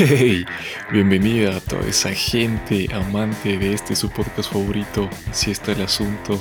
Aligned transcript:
Hey, 0.00 0.46
bienvenida 0.92 1.56
a 1.56 1.60
toda 1.60 1.84
esa 1.88 2.10
gente 2.10 2.86
amante 2.94 3.58
de 3.58 3.74
este 3.74 3.96
su 3.96 4.08
podcast 4.08 4.52
favorito, 4.52 5.10
si 5.32 5.50
está 5.50 5.72
el 5.72 5.82
asunto. 5.82 6.38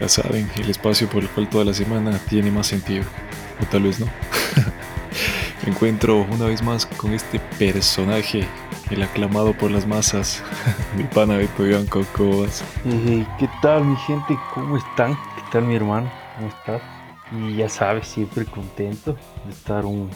Ya 0.00 0.08
saben, 0.08 0.48
el 0.54 0.70
espacio 0.70 1.10
por 1.10 1.24
el 1.24 1.28
cual 1.30 1.48
toda 1.48 1.64
la 1.64 1.74
semana 1.74 2.16
tiene 2.28 2.52
más 2.52 2.68
sentido, 2.68 3.02
o 3.60 3.66
tal 3.66 3.82
vez 3.82 3.98
no. 3.98 4.06
Me 5.64 5.72
encuentro 5.72 6.18
una 6.18 6.44
vez 6.44 6.62
más 6.62 6.86
con 6.86 7.14
este 7.14 7.40
personaje, 7.58 8.46
el 8.92 9.02
aclamado 9.02 9.54
por 9.54 9.72
las 9.72 9.84
masas, 9.84 10.44
mi 10.96 11.02
pana 11.02 11.36
Beto 11.36 11.66
Iván 11.66 11.86
Cocobas. 11.86 12.62
¿Qué 13.40 13.50
tal 13.60 13.86
mi 13.86 13.96
gente? 13.96 14.38
¿Cómo 14.54 14.76
están? 14.76 15.16
¿Qué 15.34 15.42
tal 15.50 15.64
mi 15.64 15.74
hermano? 15.74 16.08
¿Cómo 16.36 16.48
estás? 16.48 16.80
Y 17.32 17.56
ya 17.56 17.68
sabes, 17.68 18.06
siempre 18.06 18.44
contento 18.44 19.16
de 19.44 19.50
estar 19.50 19.84
un, 19.84 20.10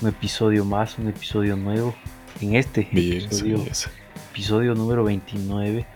un 0.00 0.08
episodio 0.08 0.64
más, 0.64 0.98
un 0.98 1.08
episodio 1.08 1.56
nuevo. 1.56 1.94
En 2.40 2.54
este 2.56 2.88
Bien, 2.90 3.22
episodio, 3.24 3.58
episodio 4.32 4.74
número 4.74 5.04
29. 5.04 5.86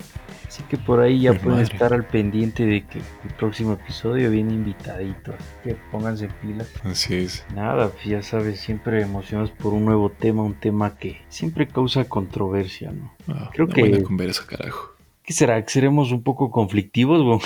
Así 0.47 0.63
que 0.71 0.77
por 0.79 1.01
ahí 1.01 1.21
ya 1.23 1.33
Mi 1.33 1.39
pueden 1.39 1.61
madre. 1.63 1.73
estar 1.75 1.93
al 1.93 2.07
pendiente 2.07 2.65
de 2.65 2.85
que 2.87 2.99
el 2.99 3.35
próximo 3.37 3.73
episodio 3.73 4.31
viene 4.31 4.53
invitadito. 4.55 5.33
Así 5.33 5.45
que 5.65 5.75
pónganse 5.91 6.29
pilas. 6.41 6.69
Así 6.85 7.15
es. 7.15 7.45
Nada, 7.55 7.89
pues 7.91 8.05
ya 8.05 8.23
sabes, 8.23 8.61
siempre 8.61 9.03
emocionados 9.03 9.51
por 9.51 9.73
un 9.75 9.85
nuevo 9.85 10.09
tema, 10.11 10.43
un 10.43 10.55
tema 10.55 10.97
que 10.97 11.21
siempre 11.29 11.67
causa 11.67 12.05
controversia, 12.05 12.93
¿no? 12.93 13.13
Ah, 13.29 13.51
Creo 13.53 13.67
que- 13.69 13.81
buena 13.81 14.03
conversa, 14.03 14.45
carajo. 14.47 14.95
¿Qué 15.25 15.33
será? 15.33 15.61
¿Que 15.65 15.71
seremos 15.71 16.13
un 16.13 16.23
poco 16.23 16.51
conflictivos, 16.53 17.21
weón? 17.27 17.41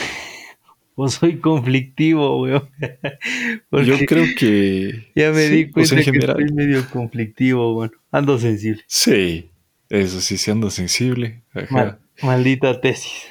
¿O 1.02 1.08
soy 1.08 1.38
conflictivo, 1.38 2.42
weón? 2.42 2.68
Porque 3.70 3.86
Yo 3.86 3.98
creo 4.06 4.26
que... 4.38 5.10
ya 5.14 5.30
me 5.32 5.46
sí, 5.46 5.54
di 5.54 5.70
cuenta 5.70 5.94
en 5.94 6.04
que 6.12 6.18
estoy 6.18 6.52
medio 6.52 6.86
conflictivo, 6.90 7.72
bueno. 7.72 7.92
Ando 8.10 8.38
sensible. 8.38 8.82
Sí, 8.86 9.48
eso 9.88 10.20
sí, 10.20 10.36
siendo 10.36 10.68
sensible. 10.70 11.42
Ajá. 11.54 11.66
Mal- 11.74 11.98
maldita 12.22 12.78
tesis. 12.82 13.28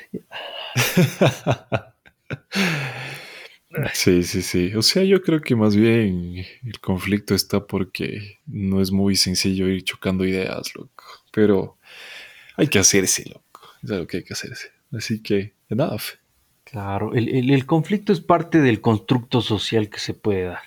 Sí, 3.94 4.24
sí, 4.24 4.42
sí. 4.42 4.74
O 4.76 4.82
sea, 4.82 5.04
yo 5.04 5.22
creo 5.22 5.42
que 5.42 5.56
más 5.56 5.76
bien 5.76 6.44
el 6.66 6.80
conflicto 6.82 7.36
está 7.36 7.68
porque 7.68 8.40
no 8.48 8.82
es 8.82 8.92
muy 8.92 9.16
sencillo 9.16 9.68
ir 9.68 9.84
chocando 9.84 10.26
ideas, 10.26 10.74
loco. 10.76 11.04
Pero 11.32 11.78
hay 12.58 12.68
que 12.68 12.80
hacerse, 12.80 13.26
loco. 13.30 13.62
Es 13.84 13.92
algo 13.92 14.08
que 14.08 14.18
hay 14.18 14.24
que 14.24 14.34
hacerse. 14.34 14.72
Así 14.92 15.22
que, 15.22 15.54
enough. 15.70 16.02
Claro, 16.72 17.14
el, 17.16 17.30
el- 17.30 17.50
el 17.52 17.66
conflicto 17.66 18.14
es 18.14 18.22
parte 18.22 18.60
del 18.62 18.82
constructo 18.82 19.42
social 19.42 19.90
que 19.90 20.00
se 20.00 20.14
puede 20.14 20.44
dar. 20.44 20.60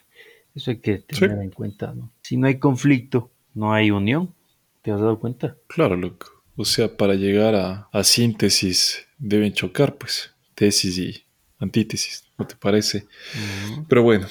Eso 0.54 0.70
hay 0.70 0.78
que 0.78 0.98
tener 0.98 1.30
Sí. 1.38 1.42
en 1.44 1.50
cuenta, 1.50 1.94
¿no? 1.94 2.10
Si 2.22 2.36
no 2.36 2.46
hay 2.46 2.58
conflicto, 2.58 3.30
no 3.54 3.72
hay 3.72 3.90
unión. 3.90 4.34
¿Te 4.82 4.90
has 4.90 5.00
dado 5.00 5.18
cuenta? 5.20 5.56
Claro, 5.68 5.96
loco. 5.96 6.26
O 6.56 6.64
sea, 6.64 6.96
para 6.96 7.14
llegar 7.14 7.54
a, 7.54 7.88
a 7.92 8.04
síntesis 8.04 9.06
deben 9.18 9.52
chocar, 9.52 9.94
pues, 9.96 10.34
tesis 10.54 10.98
y 10.98 11.22
antítesis, 11.58 12.24
¿no 12.36 12.46
te 12.46 12.56
parece? 12.56 13.06
Pero 13.88 14.02
bueno, 14.02 14.26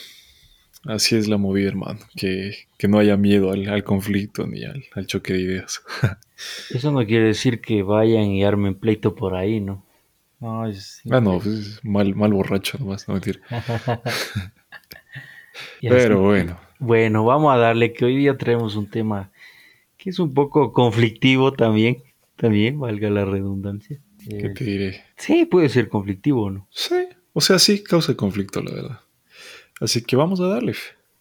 así 0.85 1.15
es 1.15 1.27
la 1.27 1.37
movida, 1.37 1.69
hermano. 1.69 1.99
Que, 2.15 2.51
que 2.77 2.87
no 2.89 2.99
haya 2.99 3.15
miedo 3.17 3.51
al, 3.51 3.67
al 3.69 3.83
conflicto 3.83 4.45
ni 4.45 4.63
al, 4.65 4.83
al 4.93 5.07
choque 5.07 5.33
de 5.33 5.39
ideas. 5.41 5.81
Eso 6.69 6.91
no 6.91 7.05
quiere 7.05 7.27
decir 7.27 7.61
que 7.61 7.81
vayan 7.81 8.25
y 8.25 8.43
armen 8.43 8.75
pleito 8.75 9.15
por 9.15 9.35
ahí, 9.35 9.59
¿no? 9.61 9.85
No, 10.41 10.65
es 10.67 11.01
Ah, 11.09 11.21
no, 11.21 11.39
pues, 11.39 11.47
es 11.47 11.85
mal, 11.85 12.13
mal 12.15 12.33
borracho 12.33 12.77
nomás, 12.79 13.07
no 13.07 13.13
mentir. 13.13 13.41
Así 13.49 13.69
Pero 15.87 16.21
bueno, 16.21 16.59
Bueno, 16.79 17.23
vamos 17.25 17.53
a 17.53 17.57
darle 17.57 17.93
que 17.93 18.05
hoy 18.05 18.17
día 18.17 18.37
traemos 18.37 18.75
un 18.75 18.89
tema 18.89 19.31
que 19.97 20.09
es 20.09 20.17
un 20.19 20.33
poco 20.33 20.73
conflictivo 20.73 21.53
también, 21.53 22.01
también, 22.35 22.79
valga 22.79 23.09
la 23.11 23.23
redundancia. 23.23 23.99
¿qué 24.27 24.49
te 24.49 24.63
diré? 24.63 25.03
sí, 25.15 25.45
puede 25.45 25.69
ser 25.69 25.89
conflictivo, 25.89 26.49
¿no? 26.49 26.67
Sí, 26.71 27.07
o 27.33 27.41
sea, 27.41 27.59
sí 27.59 27.83
causa 27.83 28.15
conflicto, 28.15 28.61
la 28.61 28.71
verdad. 28.71 28.99
Así 29.79 30.01
que 30.03 30.15
vamos 30.15 30.39
a 30.41 30.47
darle. 30.47 30.73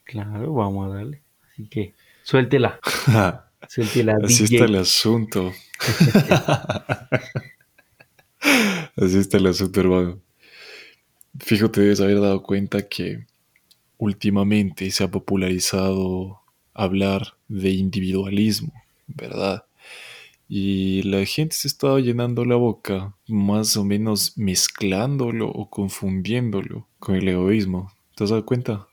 Claro, 0.05 0.53
vamos 0.55 0.91
a 0.91 0.95
darle. 0.97 1.21
Así 1.53 1.69
que 1.69 1.95
suéltela, 2.23 2.81
suéltela, 3.69 4.17
Así 4.23 4.45
DJ. 4.45 4.57
está 4.57 4.65
el 4.67 4.77
asunto. 4.77 5.53
Así 8.97 9.19
está 9.19 9.39
el 9.39 9.47
asunto, 9.47 9.81
hermano. 9.81 10.21
Fíjate, 11.39 11.81
debes 11.81 12.01
haber 12.01 12.21
dado 12.21 12.43
cuenta 12.43 12.89
que 12.89 13.27
últimamente 13.99 14.91
se 14.91 15.05
ha 15.05 15.11
popularizado 15.11 16.41
hablar 16.75 17.35
de 17.49 17.71
individualismo, 17.71 18.73
¿verdad? 19.07 19.65
Y 20.49 21.03
la 21.03 21.25
gente 21.25 21.55
se 21.55 21.69
estaba 21.69 22.01
llenando 22.01 22.45
la 22.45 22.57
boca, 22.57 23.15
más 23.29 23.77
o 23.77 23.85
menos 23.85 24.37
mezclándolo 24.37 25.49
o 25.49 25.71
confundiéndolo 25.71 26.89
con 26.99 27.15
el 27.15 27.29
egoísmo. 27.29 27.93
¿Te 28.17 28.25
has 28.25 28.31
dado 28.31 28.45
cuenta? 28.45 28.89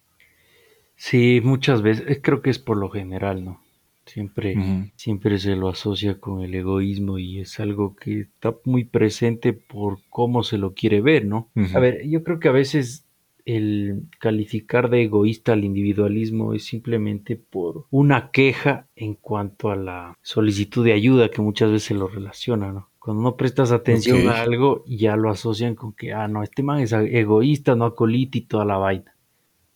Sí, 0.96 1.42
muchas 1.44 1.82
veces, 1.82 2.06
eh, 2.08 2.22
creo 2.22 2.42
que 2.42 2.50
es 2.50 2.60
por 2.60 2.78
lo 2.78 2.90
general, 2.90 3.44
¿no? 3.44 3.67
Siempre, 4.08 4.56
siempre 4.96 5.38
se 5.38 5.56
lo 5.56 5.68
asocia 5.70 6.20
con 6.20 6.42
el 6.42 6.56
egoísmo 6.56 7.20
y 7.20 7.40
es 7.40 7.60
algo 7.60 7.96
que 7.96 8.22
está 8.22 8.56
muy 8.64 8.86
presente 8.86 9.54
por 9.54 10.00
cómo 10.10 10.44
se 10.44 10.58
lo 10.58 10.74
quiere 10.74 11.02
ver, 11.02 11.26
¿no? 11.26 11.50
A 11.74 11.80
ver, 11.80 12.08
yo 12.08 12.24
creo 12.24 12.40
que 12.40 12.48
a 12.48 12.54
veces 12.54 13.04
el 13.46 14.04
calificar 14.20 14.90
de 14.90 15.04
egoísta 15.04 15.54
al 15.54 15.64
individualismo 15.64 16.54
es 16.54 16.66
simplemente 16.66 17.38
por 17.38 17.86
una 17.92 18.32
queja 18.32 18.88
en 18.96 19.14
cuanto 19.16 19.72
a 19.72 19.76
la 19.78 20.18
solicitud 20.22 20.84
de 20.84 20.94
ayuda 20.94 21.30
que 21.30 21.42
muchas 21.42 21.72
veces 21.72 21.98
lo 21.98 22.08
relaciona, 22.08 22.72
¿no? 22.74 22.90
Cuando 23.00 23.24
no 23.24 23.38
prestas 23.38 23.72
atención 23.72 24.28
a 24.28 24.42
algo, 24.42 24.84
ya 24.86 25.16
lo 25.16 25.30
asocian 25.30 25.76
con 25.76 25.94
que, 25.94 26.12
ah, 26.12 26.28
no, 26.28 26.44
este 26.44 26.62
man 26.62 26.80
es 26.80 26.92
egoísta, 26.92 27.74
no 27.76 27.86
acolita 27.86 28.38
y 28.38 28.42
toda 28.42 28.66
la 28.66 28.78
vaina. 28.78 29.16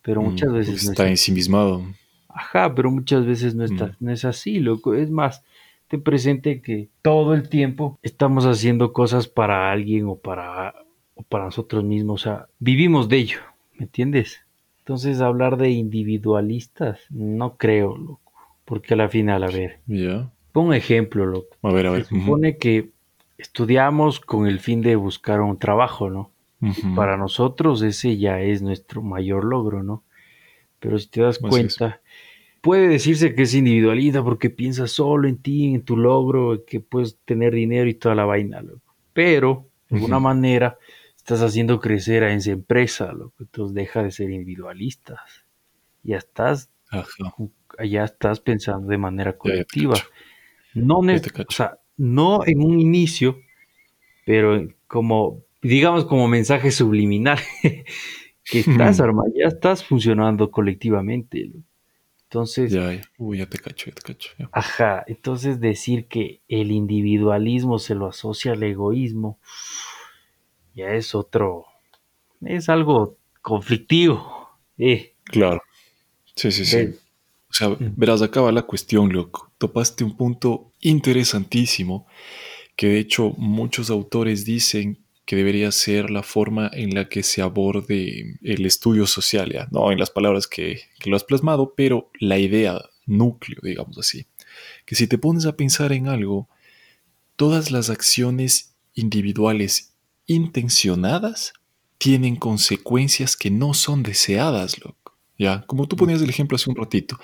Pero 0.01 0.21
muchas 0.21 0.49
Mm, 0.49 0.53
veces 0.53 0.73
porque 0.73 0.85
no 0.85 0.91
está 0.91 1.05
es 1.05 1.11
ensimismado. 1.11 1.81
Ajá, 2.33 2.73
pero 2.75 2.91
muchas 2.91 3.25
veces 3.25 3.55
no, 3.55 3.63
está, 3.65 3.87
Mm. 3.87 3.95
no 3.99 4.11
es 4.11 4.25
así, 4.25 4.59
loco. 4.59 4.93
Es 4.93 5.09
más, 5.09 5.43
ten 5.87 6.01
presente 6.01 6.61
que 6.61 6.89
todo 7.01 7.33
el 7.33 7.49
tiempo 7.49 7.99
estamos 8.01 8.45
haciendo 8.45 8.93
cosas 8.93 9.27
para 9.27 9.71
alguien 9.71 10.05
o 10.07 10.15
para, 10.15 10.73
o 11.15 11.23
para 11.23 11.45
nosotros 11.45 11.83
mismos. 11.83 12.21
O 12.21 12.23
sea, 12.23 12.47
vivimos 12.59 13.09
de 13.09 13.17
ello, 13.17 13.39
¿me 13.75 13.85
entiendes? 13.85 14.41
Entonces, 14.79 15.21
hablar 15.21 15.57
de 15.57 15.69
individualistas, 15.71 16.99
no 17.09 17.57
creo, 17.57 17.97
loco. 17.97 18.31
Porque 18.65 18.93
a 18.93 18.97
la 18.97 19.09
final, 19.09 19.43
a 19.43 19.47
ver, 19.47 19.79
Ya. 19.87 20.29
pon 20.51 20.67
un 20.67 20.73
ejemplo, 20.73 21.25
loco. 21.25 21.57
A 21.61 21.71
ver, 21.71 21.87
a 21.87 21.89
Se 21.91 21.95
ver. 21.97 22.05
Ujú. 22.11 22.19
supone 22.21 22.57
que 22.57 22.89
estudiamos 23.37 24.19
con 24.19 24.47
el 24.47 24.59
fin 24.59 24.81
de 24.81 24.95
buscar 24.95 25.41
un 25.41 25.57
trabajo, 25.57 26.09
¿no? 26.09 26.31
Para 26.95 27.17
nosotros 27.17 27.81
ese 27.81 28.17
ya 28.17 28.39
es 28.39 28.61
nuestro 28.61 29.01
mayor 29.01 29.43
logro, 29.45 29.81
¿no? 29.81 30.03
Pero 30.79 30.99
si 30.99 31.07
te 31.07 31.21
das 31.21 31.37
Así 31.37 31.45
es. 31.47 31.49
Puede 32.61 32.87
decirse 32.87 33.33
que 33.33 33.43
es 33.43 33.53
individualista 33.55 34.23
porque 34.23 34.49
piensas 34.49 34.91
solo 34.91 35.27
en 35.27 35.37
ti, 35.37 35.73
en 35.73 35.83
tu 35.83 35.97
logro, 35.97 36.63
que 36.65 36.79
puedes 36.79 37.17
tener 37.25 37.53
dinero 37.53 37.89
y 37.89 37.95
toda 37.95 38.15
la 38.15 38.25
vaina, 38.25 38.61
loco. 38.61 38.95
Pero, 39.13 39.67
de 39.89 39.97
alguna 39.97 40.19
manera, 40.19 40.77
estás 41.17 41.41
haciendo 41.41 41.79
crecer 41.79 42.23
a 42.23 42.33
esa 42.33 42.51
empresa, 42.51 43.11
loco. 43.11 43.35
Entonces 43.39 43.75
deja 43.75 44.03
de 44.03 44.11
ser 44.11 44.29
individualistas. 44.29 45.19
Ya 46.03 46.17
estás, 46.17 46.69
Ajá. 46.89 47.35
ya 47.83 48.05
estás 48.05 48.39
pensando 48.39 48.87
de 48.87 48.97
manera 48.97 49.31
Ya, 49.31 49.35
ya 49.35 49.39
te 49.39 49.39
colectiva. 49.39 49.95
No, 50.73 50.99
o 50.99 51.51
sea, 51.51 51.79
no 51.97 52.45
en 52.45 52.63
un 52.63 52.79
inicio, 52.79 53.37
pero 54.25 54.67
como, 54.87 55.43
digamos, 55.61 56.05
como 56.05 56.27
mensaje 56.27 56.71
subliminal, 56.71 57.39
que 58.43 58.59
estás, 58.59 59.01
arma, 59.01 59.23
ya 59.35 59.47
estás 59.47 59.83
funcionando 59.83 60.49
colectivamente. 60.49 61.45
loco. 61.45 61.70
Entonces, 62.31 62.71
Ya, 62.71 62.93
ya. 62.93 63.01
Uy, 63.17 63.39
ya 63.39 63.45
te 63.45 63.57
cacho, 63.59 63.87
ya 63.87 63.91
te 63.93 64.01
cacho. 64.01 64.29
ya. 64.39 64.47
ajá, 64.53 65.03
entonces 65.07 65.59
decir 65.59 66.07
que 66.07 66.41
el 66.47 66.71
individualismo 66.71 67.77
se 67.77 67.93
lo 67.93 68.07
asocia 68.07 68.53
al 68.53 68.63
egoísmo, 68.63 69.37
ya 70.73 70.93
es 70.93 71.13
otro, 71.13 71.65
es 72.41 72.69
algo 72.69 73.17
conflictivo. 73.41 74.49
Eh, 74.77 75.13
Claro. 75.25 75.61
Sí, 76.35 76.51
sí, 76.51 76.65
sí. 76.65 76.77
ve- 76.77 76.99
O 77.49 77.53
sea, 77.53 77.75
verás, 77.79 78.21
acá 78.21 78.39
va 78.39 78.51
la 78.53 78.61
cuestión, 78.61 79.11
loco. 79.11 79.51
Topaste 79.57 80.05
un 80.05 80.15
punto 80.15 80.71
interesantísimo 80.79 82.07
que 82.77 82.87
de 82.87 82.99
hecho 82.99 83.31
muchos 83.37 83.89
autores 83.89 84.45
dicen 84.45 85.00
que 85.31 85.37
debería 85.37 85.71
ser 85.71 86.09
la 86.09 86.23
forma 86.23 86.69
en 86.73 86.93
la 86.93 87.07
que 87.07 87.23
se 87.23 87.41
aborde 87.41 88.37
el 88.41 88.65
estudio 88.65 89.07
social, 89.07 89.49
ya. 89.49 89.65
No 89.71 89.89
en 89.89 89.97
las 89.97 90.09
palabras 90.09 90.45
que, 90.45 90.81
que 90.99 91.09
lo 91.09 91.15
has 91.15 91.23
plasmado, 91.23 91.73
pero 91.73 92.11
la 92.19 92.37
idea, 92.37 92.81
núcleo, 93.05 93.61
digamos 93.63 93.97
así. 93.97 94.25
Que 94.85 94.95
si 94.95 95.07
te 95.07 95.17
pones 95.17 95.45
a 95.45 95.55
pensar 95.55 95.93
en 95.93 96.09
algo, 96.09 96.49
todas 97.37 97.71
las 97.71 97.89
acciones 97.89 98.75
individuales 98.93 99.93
intencionadas 100.25 101.53
tienen 101.97 102.35
consecuencias 102.35 103.37
que 103.37 103.49
no 103.49 103.73
son 103.73 104.03
deseadas, 104.03 104.83
loco. 104.83 105.15
Ya, 105.37 105.61
como 105.65 105.87
tú 105.87 105.95
ponías 105.95 106.21
el 106.21 106.29
ejemplo 106.29 106.57
hace 106.57 106.69
un 106.69 106.75
ratito, 106.75 107.17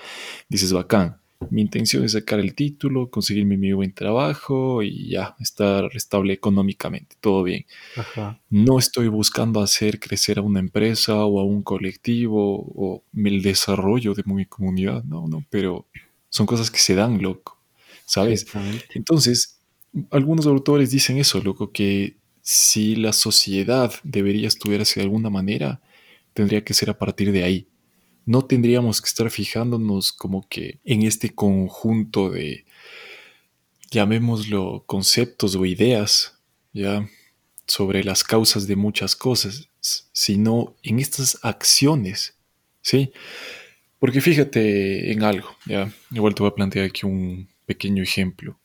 dices, 0.48 0.72
bacán, 0.72 1.20
Mi 1.50 1.62
intención 1.62 2.04
es 2.04 2.12
sacar 2.12 2.40
el 2.40 2.54
título, 2.54 3.10
conseguirme 3.10 3.56
mi 3.56 3.72
buen 3.72 3.92
trabajo 3.94 4.82
y 4.82 5.10
ya, 5.10 5.36
estar 5.38 5.88
estable 5.94 6.32
económicamente, 6.32 7.16
todo 7.20 7.44
bien. 7.44 7.64
Ajá. 7.96 8.40
No 8.50 8.78
estoy 8.78 9.06
buscando 9.08 9.60
hacer 9.60 10.00
crecer 10.00 10.38
a 10.38 10.42
una 10.42 10.58
empresa 10.58 11.24
o 11.24 11.38
a 11.40 11.44
un 11.44 11.62
colectivo 11.62 12.66
o 12.74 13.04
el 13.14 13.42
desarrollo 13.42 14.14
de 14.14 14.24
mi 14.26 14.46
comunidad, 14.46 15.04
no, 15.04 15.28
no, 15.28 15.44
pero 15.48 15.86
son 16.28 16.46
cosas 16.46 16.70
que 16.72 16.78
se 16.78 16.96
dan, 16.96 17.22
loco, 17.22 17.58
¿sabes? 18.04 18.46
Entonces, 18.94 19.60
algunos 20.10 20.46
autores 20.46 20.90
dicen 20.90 21.18
eso, 21.18 21.40
loco, 21.40 21.70
que 21.70 22.16
si 22.42 22.96
la 22.96 23.12
sociedad 23.12 23.92
debería 24.02 24.48
estudiarse 24.48 25.00
de 25.00 25.04
alguna 25.04 25.30
manera, 25.30 25.80
tendría 26.34 26.64
que 26.64 26.74
ser 26.74 26.90
a 26.90 26.98
partir 26.98 27.30
de 27.30 27.44
ahí. 27.44 27.68
No 28.28 28.44
tendríamos 28.44 29.00
que 29.00 29.08
estar 29.08 29.30
fijándonos 29.30 30.12
como 30.12 30.46
que 30.50 30.80
en 30.84 31.02
este 31.02 31.34
conjunto 31.34 32.28
de, 32.28 32.66
llamémoslo, 33.90 34.84
conceptos 34.84 35.54
o 35.54 35.64
ideas, 35.64 36.38
ya, 36.74 37.08
sobre 37.66 38.04
las 38.04 38.24
causas 38.24 38.66
de 38.66 38.76
muchas 38.76 39.16
cosas, 39.16 39.70
sino 39.80 40.76
en 40.82 40.98
estas 40.98 41.38
acciones, 41.40 42.36
¿sí? 42.82 43.12
Porque 43.98 44.20
fíjate 44.20 45.10
en 45.10 45.22
algo, 45.22 45.48
ya, 45.64 45.90
igual 46.10 46.34
te 46.34 46.42
voy 46.42 46.50
a 46.50 46.54
plantear 46.54 46.84
aquí 46.84 47.06
un 47.06 47.48
pequeño 47.64 48.02
ejemplo. 48.02 48.58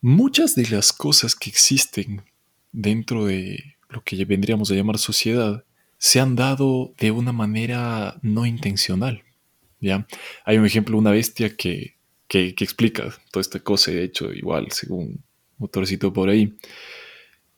Muchas 0.00 0.56
de 0.56 0.68
las 0.68 0.92
cosas 0.92 1.36
que 1.36 1.48
existen 1.48 2.22
dentro 2.72 3.24
de 3.24 3.76
lo 3.88 4.02
que 4.02 4.24
vendríamos 4.24 4.72
a 4.72 4.74
llamar 4.74 4.98
sociedad 4.98 5.64
se 5.98 6.20
han 6.20 6.36
dado 6.36 6.94
de 6.98 7.10
una 7.10 7.32
manera 7.32 8.18
no 8.22 8.46
intencional. 8.46 9.24
¿ya? 9.80 10.06
Hay 10.44 10.56
un 10.56 10.66
ejemplo, 10.66 10.96
una 10.96 11.10
bestia 11.10 11.56
que, 11.56 11.96
que, 12.28 12.54
explica 12.58 13.14
toda 13.30 13.40
esta 13.40 13.60
cosa, 13.60 13.90
de 13.90 14.04
hecho, 14.04 14.32
igual, 14.32 14.70
según 14.70 15.24
un 15.58 15.64
autorcito 15.64 16.12
por 16.12 16.28
ahí, 16.28 16.56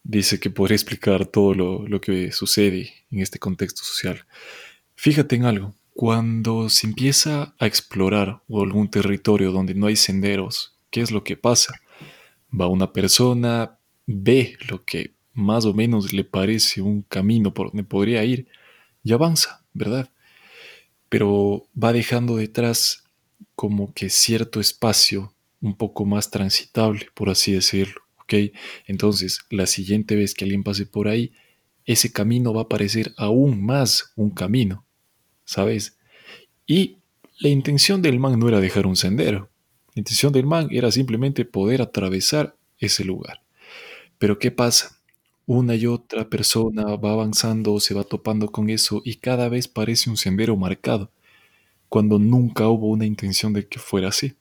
dice 0.03 0.41
que 0.41 0.51
podría 0.51 0.77
explicar 0.77 1.27
todo 1.27 1.55
lo, 1.55 1.87
lo 1.87 2.01
que 2.01 2.33
sucede 2.33 2.93
en 3.11 3.21
este 3.21 3.39
contexto 3.39 3.83
social. 3.85 4.25
Fíjate 4.95 5.37
en 5.37 5.45
algo, 5.45 5.75
cuando 5.93 6.71
se 6.71 6.87
empieza 6.87 7.55
a 7.59 7.67
explorar 7.67 8.41
algún 8.49 8.91
territorio 8.91 9.53
donde 9.53 9.75
no 9.75 9.87
hay 9.87 9.97
senderos, 9.97 10.75
¿qué 10.91 11.03
es 11.03 11.11
lo 11.11 11.25
que 11.25 11.37
pasa? 11.37 11.81
Va 12.59 12.69
una 12.69 12.93
persona, 12.93 13.79
ve 14.07 14.57
lo 14.69 14.85
que 14.85 15.15
más 15.33 15.65
o 15.65 15.75
menos 15.75 16.13
le 16.13 16.25
parece 16.25 16.83
un 16.83 17.03
camino 17.03 17.55
por 17.55 17.69
donde 17.69 17.85
podría 17.85 18.25
ir 18.25 18.49
y 19.03 19.13
avanza, 19.13 19.65
¿verdad? 19.73 20.11
Pero 21.09 21.67
va 21.81 21.93
dejando 21.93 22.37
detrás 22.37 23.05
como 23.55 23.93
que 23.93 24.11
cierto 24.11 24.61
espacio 24.61 25.35
un 25.61 25.77
poco 25.77 26.05
más 26.05 26.31
transitable, 26.31 27.09
por 27.15 27.31
así 27.31 27.53
decirlo, 27.53 28.01
¿ok? 28.21 28.35
Entonces, 28.87 29.41
la 29.51 29.67
siguiente 29.67 30.17
vez 30.17 30.35
que 30.35 30.45
alguien 30.45 30.63
pase 30.63 30.87
por 30.87 31.09
ahí, 31.09 31.33
ese 31.85 32.13
camino 32.13 32.55
va 32.55 32.63
a 32.63 32.69
parecer 32.69 33.13
aún 33.17 33.63
más 33.63 34.13
un 34.17 34.31
camino, 34.31 34.87
¿sabes? 35.45 35.99
Y 36.67 36.99
la 37.39 37.49
intención 37.49 38.03
del 38.03 38.19
man 38.19 38.39
no 38.39 38.49
era 38.49 38.61
dejar 38.61 38.87
un 38.87 38.97
sendero, 38.97 39.51
la 39.95 40.01
intención 40.01 40.33
del 40.33 40.47
man 40.47 40.69
era 40.71 40.91
simplemente 40.93 41.45
poder 41.45 41.83
atravesar 41.83 42.57
ese 42.79 43.05
lugar. 43.05 43.43
Pero 44.19 44.39
¿qué 44.39 44.51
pasa? 44.51 45.00
Una 45.53 45.75
y 45.75 45.85
otra 45.87 46.29
persona 46.29 46.95
va 46.95 47.11
avanzando, 47.11 47.81
se 47.81 47.93
va 47.93 48.05
topando 48.05 48.53
con 48.53 48.71
eso 48.71 49.03
y 49.05 49.17
cada 49.17 49.49
vez 49.49 49.67
parece 49.67 50.09
un 50.09 50.17
sendero 50.17 50.57
marcado, 50.57 51.11
cuando 51.89 52.21
nunca 52.21 52.69
hubo 52.69 52.87
una 52.87 53.05
intención 53.05 53.53
de 53.53 53.67
que 53.67 53.81
fuera 53.81 54.11
así, 54.11 54.35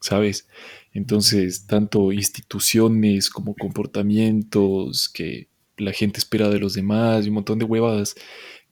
¿sabes? 0.00 0.48
Entonces, 0.92 1.68
tanto 1.68 2.10
instituciones 2.10 3.30
como 3.30 3.54
comportamientos 3.54 5.08
que 5.08 5.46
la 5.76 5.92
gente 5.92 6.18
espera 6.18 6.48
de 6.48 6.58
los 6.58 6.74
demás 6.74 7.24
y 7.24 7.28
un 7.28 7.36
montón 7.36 7.60
de 7.60 7.64
huevadas 7.64 8.16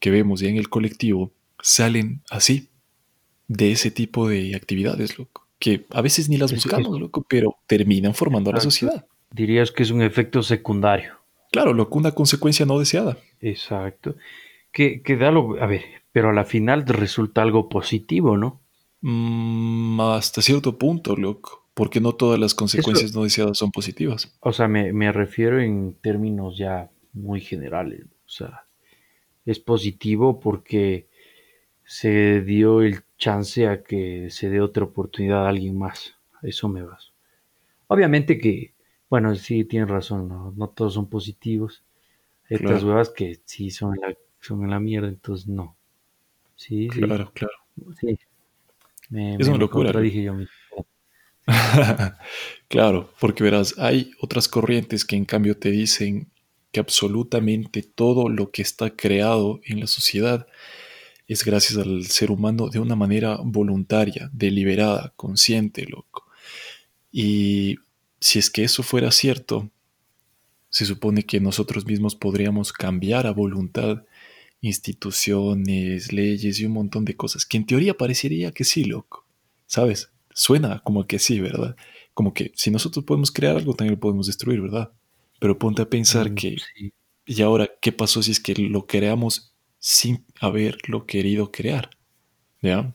que 0.01 0.11
vemos 0.11 0.41
ya 0.41 0.49
en 0.49 0.57
el 0.57 0.67
colectivo 0.67 1.31
salen 1.61 2.21
así, 2.29 2.67
de 3.47 3.71
ese 3.71 3.91
tipo 3.91 4.27
de 4.27 4.57
actividades, 4.57 5.17
loco, 5.17 5.47
que 5.57 5.85
a 5.91 6.01
veces 6.01 6.27
ni 6.27 6.35
las 6.35 6.51
buscamos, 6.51 6.99
loco, 6.99 7.25
pero 7.29 7.55
terminan 7.65 8.13
formando 8.13 8.49
a 8.49 8.55
la 8.55 8.59
sociedad. 8.59 9.07
Dirías 9.31 9.71
que 9.71 9.83
es 9.83 9.91
un 9.91 10.01
efecto 10.01 10.43
secundario. 10.43 11.16
Claro, 11.51 11.73
lo 11.73 11.87
una 11.91 12.11
consecuencia 12.11 12.65
no 12.65 12.79
deseada. 12.79 13.17
Exacto. 13.39 14.15
Que, 14.71 15.01
que 15.01 15.17
da 15.17 15.31
lo, 15.31 15.61
a 15.61 15.65
ver, 15.65 15.83
pero 16.11 16.29
a 16.29 16.33
la 16.33 16.45
final 16.45 16.85
resulta 16.85 17.41
algo 17.41 17.69
positivo, 17.69 18.37
¿no? 18.37 18.61
Mm, 19.01 19.99
hasta 20.01 20.41
cierto 20.41 20.77
punto, 20.77 21.15
loco, 21.15 21.67
porque 21.73 21.99
no 21.99 22.13
todas 22.13 22.39
las 22.39 22.53
consecuencias 22.53 23.13
no 23.13 23.23
deseadas 23.23 23.57
son 23.57 23.71
positivas. 23.71 24.35
O 24.39 24.51
sea, 24.51 24.67
me, 24.67 24.93
me 24.93 25.11
refiero 25.11 25.61
en 25.61 25.95
términos 26.01 26.57
ya 26.57 26.89
muy 27.13 27.41
generales. 27.41 28.05
O 28.25 28.29
sea, 28.29 28.65
es 29.45 29.59
positivo 29.59 30.39
porque 30.39 31.07
se 31.85 32.41
dio 32.41 32.81
el 32.81 33.03
chance 33.17 33.67
a 33.67 33.83
que 33.83 34.29
se 34.29 34.49
dé 34.49 34.59
otra 34.59 34.83
oportunidad 34.83 35.45
a 35.45 35.49
alguien 35.49 35.77
más. 35.77 36.15
Eso 36.43 36.67
me 36.67 36.83
vas. 36.83 37.13
Obviamente 37.87 38.37
que 38.37 38.73
bueno, 39.09 39.35
sí, 39.35 39.63
tienes 39.65 39.89
razón, 39.89 40.27
no, 40.27 40.53
no 40.55 40.69
todos 40.69 40.93
son 40.93 41.09
positivos. 41.09 41.83
Hay 42.49 42.57
otras 42.57 42.83
huevas 42.83 43.09
que 43.09 43.39
sí 43.45 43.71
son 43.71 43.95
en, 43.95 44.01
la, 44.01 44.17
son 44.39 44.63
en 44.63 44.71
la 44.71 44.79
mierda, 44.79 45.07
entonces 45.07 45.47
no. 45.47 45.75
Sí, 46.55 46.87
claro, 46.87 47.31
claro. 47.33 47.53
Sí. 47.99 48.17
es 49.11 49.47
una 49.47 49.57
locura. 49.57 49.99
Dije 49.99 50.23
yo 50.23 50.33
mismo. 50.33 50.51
claro, 52.67 53.09
porque 53.19 53.43
verás, 53.43 53.75
hay 53.77 54.11
otras 54.19 54.47
corrientes 54.47 55.05
que 55.05 55.15
en 55.15 55.25
cambio 55.25 55.57
te 55.57 55.71
dicen 55.71 56.29
que 56.71 56.79
absolutamente 56.79 57.83
todo 57.83 58.27
lo 58.27 58.51
que 58.51 58.61
está 58.61 58.95
creado 58.95 59.61
en 59.63 59.79
la 59.79 59.87
sociedad 59.87 60.47
es 61.27 61.43
gracias 61.43 61.77
al 61.77 62.05
ser 62.05 62.31
humano 62.31 62.69
de 62.69 62.79
una 62.79 62.95
manera 62.95 63.37
voluntaria, 63.43 64.29
deliberada, 64.33 65.13
consciente, 65.15 65.85
loco. 65.85 66.25
Y 67.11 67.77
si 68.27 68.39
es 68.39 68.49
que 68.49 68.65
eso 68.65 68.83
fuera 68.83 69.09
cierto, 69.11 69.71
se 70.69 70.85
supone 70.85 71.23
que 71.23 71.39
nosotros 71.39 71.85
mismos 71.85 72.13
podríamos 72.13 72.73
cambiar 72.73 73.25
a 73.25 73.31
voluntad 73.31 74.03
instituciones, 74.59 76.11
leyes 76.11 76.59
y 76.59 76.65
un 76.65 76.73
montón 76.73 77.05
de 77.05 77.15
cosas, 77.15 77.45
que 77.45 77.55
en 77.55 77.65
teoría 77.65 77.93
parecería 77.93 78.51
que 78.51 78.65
sí, 78.65 78.83
loco. 78.83 79.25
¿Sabes? 79.65 80.11
Suena 80.33 80.81
como 80.83 81.07
que 81.07 81.19
sí, 81.19 81.39
¿verdad? 81.39 81.77
Como 82.13 82.33
que 82.33 82.51
si 82.53 82.69
nosotros 82.69 83.05
podemos 83.05 83.31
crear 83.31 83.55
algo, 83.55 83.73
también 83.73 83.95
lo 83.95 83.99
podemos 84.01 84.27
destruir, 84.27 84.59
¿verdad? 84.59 84.91
Pero 85.39 85.57
ponte 85.57 85.83
a 85.83 85.89
pensar 85.89 86.31
mm, 86.31 86.35
que, 86.35 86.57
¿y 87.25 87.41
ahora 87.41 87.71
qué 87.81 87.93
pasó 87.93 88.21
si 88.21 88.31
es 88.31 88.41
que 88.41 88.55
lo 88.55 88.87
creamos 88.87 89.55
sin 89.79 90.25
haberlo 90.41 91.05
querido 91.05 91.49
crear? 91.49 91.91
¿Ya? 92.61 92.93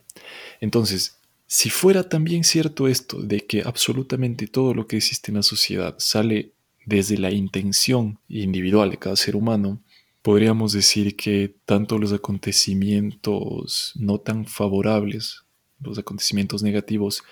Entonces, 0.60 1.21
si 1.54 1.68
fuera 1.68 2.08
también 2.08 2.44
cierto 2.44 2.88
esto 2.88 3.20
de 3.20 3.46
que 3.46 3.60
absolutamente 3.60 4.46
todo 4.46 4.72
lo 4.72 4.86
que 4.86 4.96
existe 4.96 5.30
en 5.30 5.36
la 5.36 5.42
sociedad 5.42 5.94
sale 5.98 6.54
desde 6.86 7.18
la 7.18 7.30
intención 7.30 8.18
individual 8.26 8.88
de 8.88 8.96
cada 8.96 9.16
ser 9.16 9.36
humano, 9.36 9.82
podríamos 10.22 10.72
decir 10.72 11.14
que 11.14 11.54
tanto 11.66 11.98
los 11.98 12.10
acontecimientos 12.14 13.92
no 13.96 14.18
tan 14.18 14.46
favorables, 14.46 15.42
los 15.78 15.98
acontecimientos 15.98 16.62
negativos, 16.62 17.22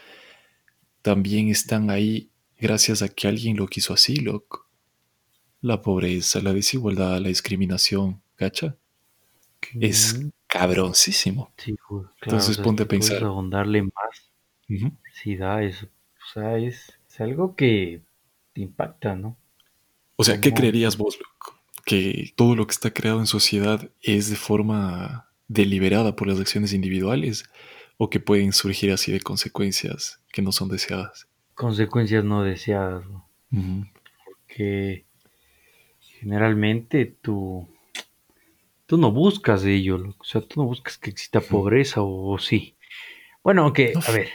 también 1.00 1.48
están 1.48 1.88
ahí 1.88 2.28
gracias 2.58 3.00
a 3.00 3.08
que 3.08 3.26
alguien 3.26 3.56
lo 3.56 3.68
quiso 3.68 3.94
así, 3.94 4.16
loco. 4.16 4.68
La 5.62 5.80
pobreza, 5.80 6.42
la 6.42 6.52
desigualdad, 6.52 7.22
la 7.22 7.28
discriminación, 7.28 8.20
¿cacha? 8.36 8.76
Es 9.80 10.20
cabroncísimo. 10.50 11.52
Sí, 11.56 11.76
Entonces 12.22 12.58
ponte 12.58 12.82
a 12.82 12.86
pensar. 12.86 13.22
darle 13.48 13.82
más. 13.82 14.30
Sí, 15.14 15.36
da 15.36 15.62
eso. 15.62 15.86
O 15.86 16.32
sea, 16.32 16.58
es, 16.58 16.98
algo 17.18 17.54
que 17.54 18.00
te 18.52 18.62
impacta, 18.62 19.14
¿no? 19.14 19.36
O 20.16 20.24
sea, 20.24 20.40
¿qué 20.40 20.52
creerías 20.52 20.96
vos, 20.96 21.18
loco? 21.18 21.60
¿Que 21.84 22.32
todo 22.34 22.56
lo 22.56 22.66
que 22.66 22.72
está 22.72 22.92
creado 22.92 23.20
en 23.20 23.26
sociedad 23.26 23.90
es 24.02 24.30
de 24.30 24.36
forma 24.36 25.28
deliberada 25.48 26.16
por 26.16 26.28
las 26.28 26.40
acciones 26.40 26.72
individuales? 26.72 27.44
¿O 27.98 28.08
que 28.08 28.20
pueden 28.20 28.52
surgir 28.52 28.90
así 28.92 29.12
de 29.12 29.20
consecuencias 29.20 30.20
que 30.32 30.40
no 30.40 30.52
son 30.52 30.68
deseadas? 30.68 31.28
Consecuencias 31.54 32.24
no 32.24 32.42
deseadas, 32.42 33.04
¿no? 33.06 33.28
Porque 34.24 35.04
generalmente 35.98 37.04
tú 37.06 37.68
tú 38.90 38.98
no 38.98 39.12
buscas 39.12 39.62
de 39.62 39.76
ello, 39.76 40.16
o 40.18 40.24
sea, 40.24 40.40
tú 40.40 40.60
no 40.60 40.66
buscas 40.66 40.98
que 40.98 41.10
exista 41.10 41.40
pobreza 41.40 42.02
o, 42.02 42.36
sí. 42.40 42.74
Bueno, 43.40 43.62
aunque, 43.62 43.92
a 44.04 44.10
ver, 44.10 44.30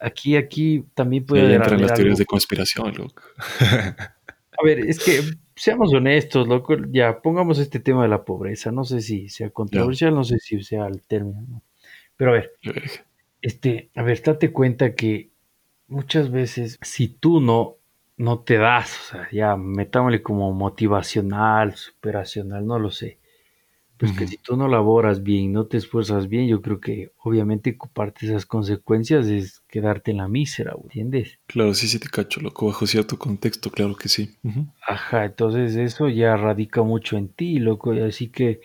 aquí, 0.00 0.34
aquí 0.34 0.84
también 0.92 1.24
puede 1.24 1.44
haber. 1.44 1.60
Entran 1.60 1.80
las 1.80 1.94
teorías 1.94 2.18
de 2.18 2.26
conspiración, 2.26 2.92
loco. 2.96 3.22
a 3.60 4.64
ver, 4.64 4.80
es 4.80 4.98
que 4.98 5.20
seamos 5.54 5.94
honestos, 5.94 6.48
loco, 6.48 6.74
ya 6.90 7.22
pongamos 7.22 7.60
este 7.60 7.78
tema 7.78 8.02
de 8.02 8.08
la 8.08 8.24
pobreza. 8.24 8.72
No 8.72 8.82
sé 8.82 9.00
si 9.00 9.28
sea 9.28 9.50
controversial, 9.50 10.12
no, 10.16 10.24
sé 10.24 10.40
si 10.40 10.60
sea 10.64 10.88
el 10.88 11.02
término, 11.02 11.44
¿no? 11.48 11.62
Pero 12.16 12.32
a 12.32 12.34
ver, 12.34 12.54
Este, 13.40 13.88
a 13.94 14.02
ver, 14.02 14.20
date 14.20 14.50
cuenta 14.50 14.96
que 14.96 15.30
muchas 15.86 16.32
veces 16.32 16.76
si 16.82 17.06
tú 17.06 17.40
no, 17.40 17.76
no 18.16 18.40
te 18.40 18.58
das, 18.58 18.98
o 18.98 19.12
sea, 19.12 19.28
ya 19.30 19.54
metámosle 19.54 20.22
como 20.22 20.52
motivacional, 20.52 21.76
superacional, 21.76 22.66
no 22.66 22.80
lo 22.80 22.90
sé. 22.90 23.20
Pues 23.98 24.12
que 24.12 24.26
si 24.26 24.36
tú 24.38 24.56
no 24.56 24.68
laboras 24.68 25.22
bien, 25.22 25.52
no 25.52 25.66
te 25.66 25.76
esfuerzas 25.76 26.28
bien, 26.28 26.48
yo 26.48 26.60
creo 26.60 26.80
que 26.80 27.12
obviamente 27.18 27.76
parte 27.92 28.26
de 28.26 28.32
esas 28.32 28.44
consecuencias 28.46 29.26
es 29.28 29.60
quedarte 29.68 30.10
en 30.10 30.18
la 30.18 30.28
mísera, 30.28 30.74
¿entiendes? 30.82 31.38
Claro, 31.46 31.74
sí, 31.74 31.88
sí 31.88 31.98
te 31.98 32.08
cacho, 32.08 32.40
loco. 32.40 32.66
Bajo 32.66 32.86
cierto 32.86 33.18
contexto, 33.18 33.70
claro 33.70 33.94
que 33.96 34.08
sí. 34.08 34.34
Ajá, 34.86 35.24
entonces 35.24 35.76
eso 35.76 36.08
ya 36.08 36.36
radica 36.36 36.82
mucho 36.82 37.16
en 37.16 37.28
ti, 37.28 37.58
loco, 37.58 37.94
y 37.94 38.00
así 38.00 38.28
que 38.28 38.60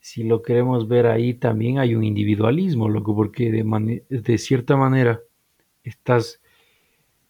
si 0.00 0.24
lo 0.24 0.42
queremos 0.42 0.88
ver 0.88 1.06
ahí 1.06 1.34
también 1.34 1.78
hay 1.78 1.94
un 1.94 2.02
individualismo, 2.04 2.88
loco, 2.88 3.14
porque 3.14 3.50
de, 3.50 3.64
mane- 3.64 4.02
de 4.08 4.38
cierta 4.38 4.76
manera 4.76 5.20
estás 5.84 6.40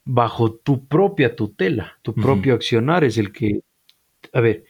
bajo 0.04 0.52
tu 0.54 0.86
propia 0.86 1.36
tutela, 1.36 1.98
tu 2.02 2.18
propio 2.18 2.54
accionar 2.54 3.04
es 3.04 3.18
el 3.18 3.32
que, 3.32 3.60
a 4.32 4.40
ver, 4.40 4.64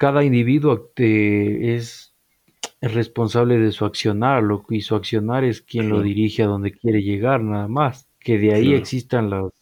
cada 0.00 0.24
individuo 0.24 0.90
te- 0.94 1.74
es 1.76 2.14
responsable 2.80 3.58
de 3.58 3.70
su 3.70 3.84
accionar, 3.84 4.42
loco, 4.42 4.72
y 4.74 4.80
su 4.80 4.94
accionar 4.94 5.44
es 5.44 5.60
quien 5.60 5.90
lo 5.90 6.00
dirige 6.00 6.42
a 6.42 6.46
donde 6.46 6.72
quiere 6.72 7.02
llegar, 7.02 7.42
nada 7.42 7.68
más. 7.68 8.08
Que 8.18 8.38
de 8.38 8.54
ahí 8.54 8.62
claro. 8.68 8.78
existan 8.78 9.28
los, 9.28 9.52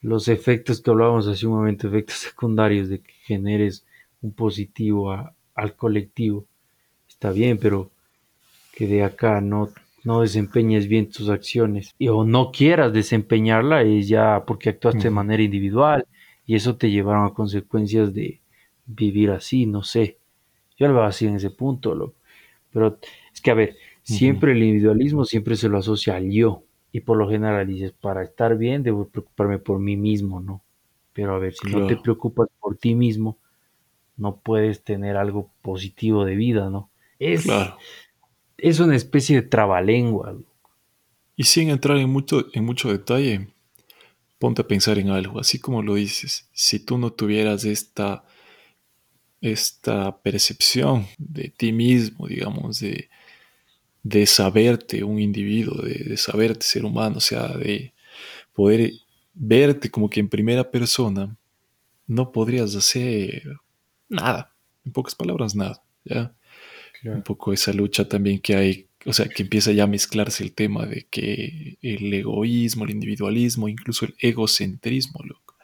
los 0.00 0.28
efectos 0.28 0.80
que 0.80 0.90
hablábamos 0.90 1.26
hace 1.28 1.46
un 1.46 1.54
momento, 1.56 1.86
efectos 1.88 2.16
secundarios 2.16 2.88
de 2.88 3.00
que 3.02 3.12
generes 3.26 3.84
un 4.22 4.32
positivo 4.32 5.12
a- 5.12 5.34
al 5.54 5.76
colectivo, 5.76 6.46
está 7.06 7.30
bien, 7.30 7.58
pero 7.58 7.90
que 8.74 8.86
de 8.86 9.04
acá 9.04 9.42
no, 9.42 9.68
no 10.04 10.22
desempeñes 10.22 10.88
bien 10.88 11.10
tus 11.10 11.28
acciones 11.28 11.94
y, 11.98 12.08
o 12.08 12.24
no 12.24 12.50
quieras 12.52 12.92
desempeñarla 12.94 13.82
es 13.82 14.08
ya 14.08 14.44
porque 14.46 14.70
actuaste 14.70 15.04
de 15.04 15.10
manera 15.10 15.42
individual 15.42 16.06
y 16.46 16.54
eso 16.54 16.76
te 16.76 16.90
llevaron 16.90 17.26
a 17.26 17.34
consecuencias 17.34 18.14
de 18.14 18.41
vivir 18.94 19.30
así, 19.30 19.66
no 19.66 19.82
sé. 19.82 20.18
Yo 20.78 20.88
lo 20.88 20.94
veo 20.94 21.04
así 21.04 21.26
en 21.26 21.36
ese 21.36 21.50
punto, 21.50 21.94
loco. 21.94 22.14
Pero 22.72 22.98
es 23.32 23.40
que, 23.40 23.50
a 23.50 23.54
ver, 23.54 23.76
siempre 24.02 24.52
el 24.52 24.62
individualismo 24.62 25.24
siempre 25.24 25.56
se 25.56 25.68
lo 25.68 25.78
asocia 25.78 26.16
al 26.16 26.30
yo. 26.30 26.64
Y 26.90 27.00
por 27.00 27.16
lo 27.16 27.28
general 27.28 27.66
dices, 27.66 27.92
para 27.92 28.22
estar 28.22 28.56
bien 28.56 28.82
debo 28.82 29.08
preocuparme 29.08 29.58
por 29.58 29.78
mí 29.78 29.96
mismo, 29.96 30.40
¿no? 30.40 30.62
Pero 31.12 31.34
a 31.34 31.38
ver, 31.38 31.54
si 31.54 31.68
no 31.68 31.86
te 31.86 31.96
preocupas 31.96 32.48
por 32.60 32.76
ti 32.76 32.94
mismo, 32.94 33.38
no 34.16 34.36
puedes 34.36 34.82
tener 34.82 35.16
algo 35.16 35.50
positivo 35.62 36.24
de 36.24 36.34
vida, 36.36 36.70
¿no? 36.70 36.90
Es, 37.18 37.42
claro. 37.42 37.76
es 38.58 38.80
una 38.80 38.96
especie 38.96 39.36
de 39.40 39.48
trabalengua. 39.48 40.36
Y 41.36 41.44
sin 41.44 41.70
entrar 41.70 41.98
en 41.98 42.10
mucho, 42.10 42.46
en 42.52 42.64
mucho 42.64 42.90
detalle, 42.90 43.48
ponte 44.38 44.62
a 44.62 44.66
pensar 44.66 44.98
en 44.98 45.10
algo, 45.10 45.38
así 45.38 45.58
como 45.58 45.82
lo 45.82 45.94
dices, 45.94 46.48
si 46.52 46.80
tú 46.80 46.98
no 46.98 47.12
tuvieras 47.12 47.64
esta, 47.64 48.24
esta 49.42 50.16
percepción 50.22 51.06
de 51.18 51.50
ti 51.50 51.72
mismo, 51.72 52.26
digamos, 52.28 52.80
de, 52.80 53.10
de 54.02 54.24
saberte 54.26 55.04
un 55.04 55.18
individuo, 55.18 55.82
de, 55.82 55.94
de 55.94 56.16
saberte 56.16 56.64
ser 56.64 56.84
humano, 56.84 57.18
o 57.18 57.20
sea, 57.20 57.48
de 57.48 57.92
poder 58.54 58.92
verte 59.34 59.90
como 59.90 60.08
que 60.08 60.20
en 60.20 60.28
primera 60.28 60.70
persona, 60.70 61.36
no 62.06 62.32
podrías 62.32 62.74
hacer 62.74 63.42
nada, 64.08 64.54
en 64.84 64.92
pocas 64.92 65.14
palabras, 65.14 65.54
nada, 65.54 65.82
¿ya? 66.04 66.34
Un 67.04 67.22
poco 67.22 67.52
esa 67.52 67.72
lucha 67.72 68.08
también 68.08 68.38
que 68.38 68.54
hay, 68.54 68.86
o 69.06 69.12
sea, 69.12 69.26
que 69.28 69.42
empieza 69.42 69.72
ya 69.72 69.84
a 69.84 69.88
mezclarse 69.88 70.44
el 70.44 70.52
tema 70.52 70.86
de 70.86 71.06
que 71.10 71.78
el 71.82 72.14
egoísmo, 72.14 72.84
el 72.84 72.92
individualismo, 72.92 73.68
incluso 73.68 74.04
el 74.04 74.14
egocentrismo, 74.20 75.20
loco. 75.24 75.56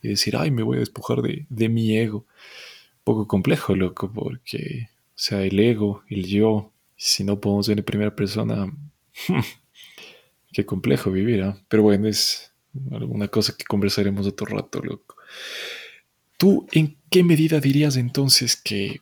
Y 0.00 0.08
decir, 0.08 0.36
ay, 0.38 0.50
me 0.50 0.62
voy 0.62 0.78
a 0.78 0.80
despojar 0.80 1.20
de, 1.20 1.44
de 1.50 1.68
mi 1.68 1.98
ego. 1.98 2.24
Poco 3.06 3.28
complejo, 3.28 3.76
loco, 3.76 4.10
porque, 4.12 4.88
o 5.10 5.14
sea, 5.14 5.44
el 5.44 5.60
ego, 5.60 6.02
el 6.08 6.26
yo, 6.26 6.72
si 6.96 7.22
no 7.22 7.38
podemos 7.38 7.68
ver 7.68 7.78
en 7.78 7.84
primera 7.84 8.16
persona, 8.16 8.66
qué 10.52 10.66
complejo 10.66 11.12
vivir, 11.12 11.44
¿ah? 11.44 11.56
Pero 11.68 11.84
bueno, 11.84 12.08
es 12.08 12.50
alguna 12.90 13.28
cosa 13.28 13.54
que 13.56 13.64
conversaremos 13.64 14.26
otro 14.26 14.46
rato, 14.46 14.82
loco. 14.82 15.14
¿Tú 16.36 16.66
en 16.72 16.96
qué 17.08 17.22
medida 17.22 17.60
dirías 17.60 17.96
entonces 17.96 18.56
que 18.56 19.00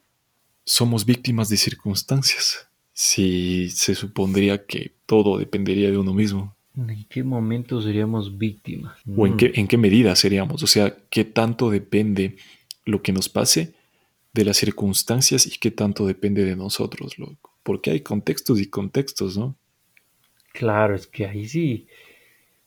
somos 0.67 1.07
víctimas 1.07 1.49
de 1.49 1.57
circunstancias? 1.57 2.69
Si 2.93 3.71
se 3.71 3.95
supondría 3.95 4.67
que 4.67 4.93
todo 5.07 5.39
dependería 5.39 5.91
de 5.91 5.97
uno 5.97 6.13
mismo. 6.13 6.55
¿En 6.77 7.07
qué 7.09 7.25
momento 7.25 7.81
seríamos 7.81 8.37
víctimas? 8.37 8.99
¿O 9.17 9.27
en 9.27 9.33
Mm, 9.33 9.37
qué, 9.39 9.53
en 9.55 9.67
qué 9.67 9.79
medida 9.79 10.15
seríamos? 10.15 10.63
O 10.63 10.67
sea, 10.67 10.95
¿qué 11.09 11.25
tanto 11.25 11.71
depende 11.71 12.37
lo 12.85 13.01
que 13.01 13.13
nos 13.13 13.31
pase 13.31 13.73
de 14.35 14.45
las 14.45 14.59
circunstancias 14.59 15.47
y 15.47 15.59
qué 15.59 15.71
tanto 15.71 16.07
depende 16.07 16.45
de 16.45 16.57
nosotros, 16.57 17.19
loco? 17.19 17.55
Porque 17.63 17.91
hay 17.91 18.01
contextos 18.01 18.61
y 18.61 18.67
contextos, 18.67 19.39
¿no? 19.39 19.57
claro, 20.55 20.95
es 20.95 21.07
que 21.07 21.27
ahí 21.27 21.47
sí, 21.47 21.87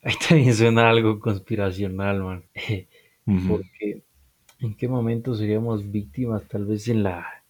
ahí 0.03 0.13
también 0.29 0.53
suena 0.53 0.89
algo 0.89 1.19
conspiracional, 1.19 2.21
man. 2.21 2.43
Porque 3.47 4.03
¿en 4.59 4.75
qué 4.75 4.87
momento 4.87 5.35
seríamos 5.35 5.91
víctimas? 5.91 6.47
Tal 6.47 6.65
vez 6.65 6.87
en 6.87 7.03
la, 7.03 7.43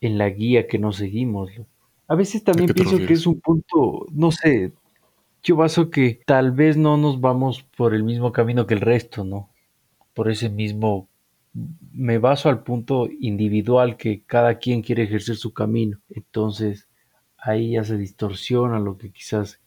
en 0.00 0.18
la 0.18 0.28
guía 0.30 0.66
que 0.66 0.78
no 0.78 0.92
seguimos. 0.92 1.50
A 2.08 2.14
veces 2.16 2.42
¿A 2.42 2.46
también 2.46 2.72
pienso 2.72 2.96
que 2.98 3.12
es 3.12 3.26
un 3.26 3.40
punto, 3.40 4.06
no 4.10 4.32
sé, 4.32 4.72
yo 5.44 5.56
baso 5.56 5.90
que 5.90 6.20
tal 6.26 6.50
vez 6.50 6.76
no 6.76 6.96
nos 6.96 7.20
vamos 7.20 7.62
por 7.76 7.94
el 7.94 8.02
mismo 8.02 8.32
camino 8.32 8.66
que 8.66 8.74
el 8.74 8.80
resto, 8.80 9.24
¿no? 9.24 9.50
Por 10.12 10.28
ese 10.28 10.48
mismo, 10.48 11.08
me 11.92 12.18
baso 12.18 12.48
al 12.48 12.62
punto 12.62 13.08
individual 13.20 13.96
que 13.96 14.24
cada 14.24 14.58
quien 14.58 14.82
quiere 14.82 15.04
ejercer 15.04 15.36
su 15.36 15.52
camino. 15.52 15.98
Entonces, 16.10 16.88
ahí 17.38 17.72
ya 17.72 17.84
se 17.84 17.96
distorsiona 17.98 18.78
lo 18.80 18.96
que 18.98 19.12
quizás 19.12 19.60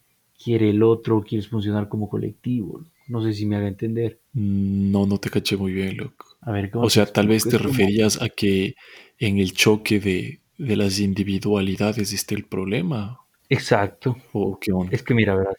quiere 0.44 0.70
el 0.72 0.84
otro, 0.84 1.24
quieres 1.24 1.48
funcionar 1.50 1.88
como 1.90 2.10
colectivo. 2.10 2.84
No 3.08 3.22
sé 3.24 3.34
si 3.34 3.46
me 3.46 3.56
haga 3.58 3.68
entender. 3.68 4.20
No, 4.34 5.06
no 5.08 5.18
te 5.20 5.30
caché 5.30 5.58
muy 5.58 5.74
bien, 5.74 5.98
loco. 5.98 6.26
A 6.42 6.52
ver, 6.52 6.72
¿cómo 6.72 6.86
O 6.86 6.90
sea, 6.90 7.06
tal 7.06 7.28
vez 7.28 7.48
te 7.48 7.58
Es 7.58 7.62
como, 7.62 7.74
referías 7.74 8.22
a 8.22 8.30
que 8.30 8.76
en 9.18 9.40
el 9.40 9.54
choque 9.54 10.00
de, 10.00 10.42
de 10.58 10.76
las 10.76 11.00
individualidades 11.00 12.12
esté 12.14 12.36
el 12.36 12.46
problema. 12.46 13.20
exacto. 13.50 14.16
¿O 14.34 14.60
qué 14.60 14.72
Es 14.90 15.02
onda? 15.02 15.04
que 15.04 15.14
mira, 15.14 15.36
verás, 15.36 15.56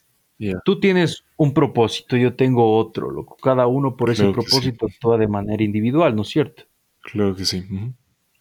Tú 0.64 0.80
tienes 0.80 1.24
un 1.36 1.54
propósito, 1.54 2.16
yo 2.16 2.34
tengo 2.34 2.76
otro, 2.76 3.10
loco. 3.10 3.36
Cada 3.42 3.66
uno 3.66 3.96
por 3.96 4.10
ese 4.10 4.26
sí. 4.26 4.32
propósito 4.32 4.86
actúa 4.86 5.16
de 5.16 5.28
manera 5.28 5.62
individual, 5.62 6.14
¿no 6.14 6.22
es 6.22 6.28
cierto? 6.28 6.64
Claro 7.00 7.34
que 7.34 7.44
sí. 7.44 7.64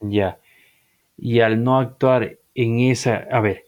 Ya. 0.02 0.40
Y 1.18 1.40
al 1.40 1.64
no 1.64 1.78
actuar 1.80 2.40
en 2.54 2.80
esa, 2.80 3.28
a 3.32 3.40
ver, 3.40 3.66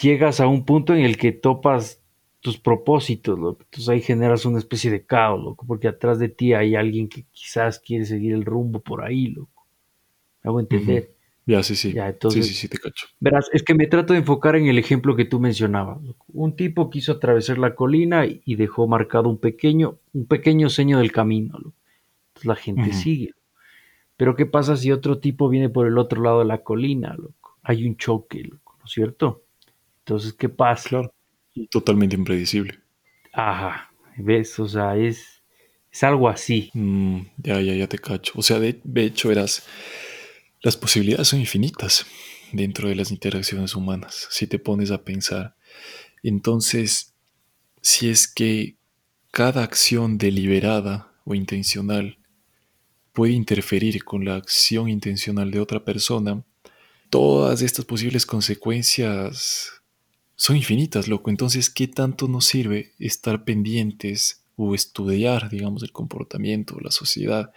llegas 0.00 0.40
a 0.40 0.46
un 0.46 0.64
punto 0.64 0.94
en 0.94 1.00
el 1.00 1.16
que 1.16 1.32
topas 1.32 2.00
tus 2.40 2.58
propósitos, 2.58 3.38
loco. 3.38 3.62
Entonces 3.64 3.88
ahí 3.88 4.00
generas 4.00 4.44
una 4.44 4.58
especie 4.58 4.90
de 4.90 5.04
caos, 5.04 5.42
loco, 5.42 5.66
porque 5.66 5.88
atrás 5.88 6.18
de 6.18 6.28
ti 6.28 6.52
hay 6.52 6.76
alguien 6.76 7.08
que 7.08 7.24
quizás 7.32 7.80
quiere 7.80 8.04
seguir 8.04 8.32
el 8.32 8.44
rumbo 8.44 8.80
por 8.80 9.04
ahí, 9.04 9.28
loco. 9.28 9.66
Me 10.42 10.48
hago 10.48 10.60
entender. 10.60 11.17
Ya, 11.48 11.62
sí, 11.62 11.76
sí. 11.76 11.94
Ya, 11.94 12.04
Sí, 12.04 12.10
entonces 12.12 12.46
sí, 12.46 12.52
sí, 12.52 12.68
te 12.68 12.76
cacho. 12.76 13.06
Verás, 13.20 13.48
es 13.54 13.62
que 13.62 13.72
me 13.74 13.86
trato 13.86 14.12
de 14.12 14.18
enfocar 14.18 14.54
en 14.56 14.66
el 14.66 14.78
ejemplo 14.78 15.16
que 15.16 15.24
tú 15.24 15.40
mencionabas. 15.40 15.98
Un 16.28 16.54
tipo 16.54 16.90
quiso 16.90 17.12
atravesar 17.12 17.56
la 17.56 17.74
colina 17.74 18.26
y 18.26 18.54
dejó 18.56 18.86
marcado 18.86 19.30
un 19.30 19.38
pequeño, 19.38 19.98
un 20.12 20.26
pequeño 20.26 20.68
seño 20.68 20.98
del 20.98 21.10
camino. 21.10 21.56
Entonces 21.56 22.44
la 22.44 22.54
gente 22.54 22.92
sigue. 22.92 23.32
Pero 24.18 24.36
¿qué 24.36 24.44
pasa 24.44 24.76
si 24.76 24.92
otro 24.92 25.20
tipo 25.20 25.48
viene 25.48 25.70
por 25.70 25.86
el 25.86 25.96
otro 25.96 26.20
lado 26.20 26.40
de 26.40 26.44
la 26.44 26.58
colina, 26.58 27.14
loco? 27.16 27.56
Hay 27.62 27.86
un 27.86 27.96
choque, 27.96 28.42
loco, 28.42 28.76
¿no 28.78 28.84
es 28.84 28.90
cierto? 28.90 29.44
Entonces, 30.00 30.34
¿qué 30.34 30.50
pasa? 30.50 30.88
Claro. 30.90 31.14
Totalmente 31.70 32.14
impredecible. 32.14 32.78
Ajá, 33.32 33.90
¿ves? 34.18 34.58
O 34.58 34.68
sea, 34.68 34.98
es, 34.98 35.42
es 35.90 36.02
algo 36.02 36.28
así. 36.28 36.70
Mm, 36.74 37.20
ya, 37.38 37.58
ya, 37.62 37.72
ya 37.74 37.86
te 37.88 37.98
cacho. 37.98 38.34
O 38.36 38.42
sea, 38.42 38.58
de, 38.60 38.78
de 38.84 39.04
hecho, 39.04 39.32
eras. 39.32 39.66
Las 40.60 40.76
posibilidades 40.76 41.28
son 41.28 41.40
infinitas 41.40 42.04
dentro 42.52 42.88
de 42.88 42.96
las 42.96 43.10
interacciones 43.10 43.74
humanas, 43.74 44.26
si 44.30 44.46
te 44.46 44.58
pones 44.58 44.90
a 44.90 45.04
pensar. 45.04 45.56
Entonces, 46.22 47.14
si 47.80 48.08
es 48.08 48.26
que 48.26 48.76
cada 49.30 49.62
acción 49.62 50.18
deliberada 50.18 51.12
o 51.24 51.34
intencional 51.34 52.18
puede 53.12 53.32
interferir 53.32 54.04
con 54.04 54.24
la 54.24 54.36
acción 54.36 54.88
intencional 54.88 55.50
de 55.50 55.60
otra 55.60 55.84
persona, 55.84 56.44
todas 57.10 57.62
estas 57.62 57.84
posibles 57.84 58.26
consecuencias 58.26 59.72
son 60.34 60.56
infinitas, 60.56 61.08
loco. 61.08 61.30
Entonces, 61.30 61.70
¿qué 61.70 61.88
tanto 61.88 62.28
nos 62.28 62.46
sirve 62.46 62.92
estar 62.98 63.44
pendientes 63.44 64.44
o 64.56 64.74
estudiar, 64.74 65.50
digamos, 65.50 65.82
el 65.82 65.92
comportamiento 65.92 66.78
la 66.80 66.90
sociedad 66.90 67.52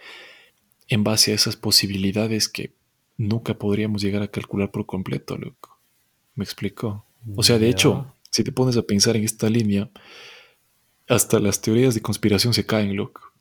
en 0.88 1.04
base 1.04 1.32
a 1.32 1.34
esas 1.34 1.56
posibilidades 1.56 2.48
que 2.48 2.74
nunca 3.22 3.58
podríamos 3.58 4.02
llegar 4.02 4.22
a 4.22 4.28
calcular 4.28 4.70
por 4.70 4.86
completo, 4.86 5.36
loco? 5.36 5.78
¿Me 6.34 6.44
explico? 6.44 7.06
O 7.36 7.42
sea, 7.42 7.58
de 7.58 7.68
hecho, 7.68 8.14
si 8.30 8.42
te 8.42 8.52
pones 8.52 8.76
a 8.76 8.82
pensar 8.82 9.16
en 9.16 9.24
esta 9.24 9.48
línea, 9.48 9.90
hasta 11.08 11.38
las 11.38 11.60
teorías 11.60 11.94
de 11.94 12.02
conspiración 12.02 12.54
se 12.54 12.66
caen, 12.66 12.96
loco. 12.96 13.32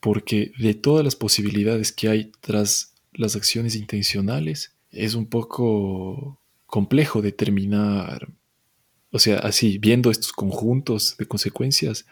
Porque 0.00 0.52
de 0.58 0.74
todas 0.74 1.04
las 1.04 1.16
posibilidades 1.16 1.92
que 1.92 2.08
hay 2.08 2.32
tras 2.40 2.94
las 3.12 3.36
acciones 3.36 3.76
intencionales, 3.76 4.74
es 4.90 5.14
un 5.14 5.26
poco 5.26 6.40
complejo 6.66 7.22
determinar, 7.22 8.28
o 9.10 9.18
sea, 9.18 9.38
así, 9.38 9.78
viendo 9.78 10.10
estos 10.10 10.32
conjuntos 10.32 11.16
de 11.18 11.26
consecuencias, 11.26 12.06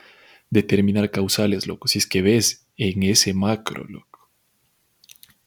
determinar 0.51 1.11
causales, 1.11 1.67
loco. 1.67 1.89
Si 1.89 1.99
es 1.99 2.07
que 2.07 2.23
ves 2.23 2.67
en 2.77 3.03
ese 3.03 3.33
macro, 3.35 3.85
loco. 3.85 4.31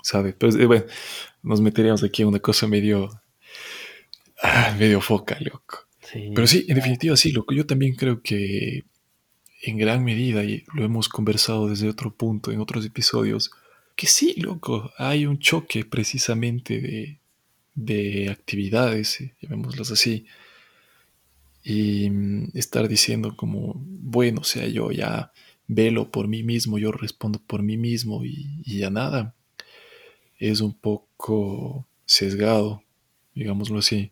¿Sabes? 0.01 0.35
Pues, 0.35 0.55
eh, 0.55 0.65
bueno, 0.65 0.85
nos 1.43 1.61
meteríamos 1.61 2.03
aquí 2.03 2.21
en 2.21 2.29
una 2.29 2.39
cosa 2.39 2.67
medio, 2.67 3.21
ah, 4.41 4.75
medio 4.79 5.01
foca, 5.01 5.37
loco. 5.41 5.79
Pero 6.11 6.47
sí, 6.47 6.65
en 6.67 6.75
definitiva, 6.75 7.15
sí, 7.17 7.31
loco. 7.31 7.53
Yo 7.53 7.65
también 7.65 7.95
creo 7.95 8.21
que 8.21 8.83
en 9.63 9.77
gran 9.77 10.03
medida, 10.03 10.43
y 10.43 10.63
lo 10.73 10.83
hemos 10.83 11.09
conversado 11.09 11.69
desde 11.69 11.89
otro 11.89 12.13
punto 12.13 12.51
en 12.51 12.59
otros 12.59 12.85
episodios, 12.85 13.51
que 13.95 14.07
sí, 14.07 14.35
loco, 14.39 14.91
hay 14.97 15.25
un 15.25 15.39
choque 15.39 15.85
precisamente 15.85 16.81
de, 16.81 17.19
de 17.73 18.29
actividades, 18.29 19.21
eh, 19.21 19.33
llamémoslas 19.41 19.91
así, 19.91 20.25
y 21.63 22.09
mm, 22.09 22.51
estar 22.55 22.87
diciendo 22.87 23.35
como, 23.35 23.75
bueno, 23.85 24.41
o 24.41 24.43
sea, 24.43 24.67
yo 24.67 24.91
ya 24.91 25.31
velo 25.67 26.11
por 26.11 26.27
mí 26.27 26.43
mismo, 26.43 26.77
yo 26.77 26.91
respondo 26.91 27.39
por 27.39 27.63
mí 27.63 27.77
mismo 27.77 28.25
y, 28.25 28.61
y 28.65 28.79
ya 28.79 28.89
nada, 28.89 29.33
es 30.51 30.59
un 30.59 30.73
poco 30.73 31.87
sesgado, 32.05 32.83
digámoslo 33.33 33.79
así. 33.79 34.11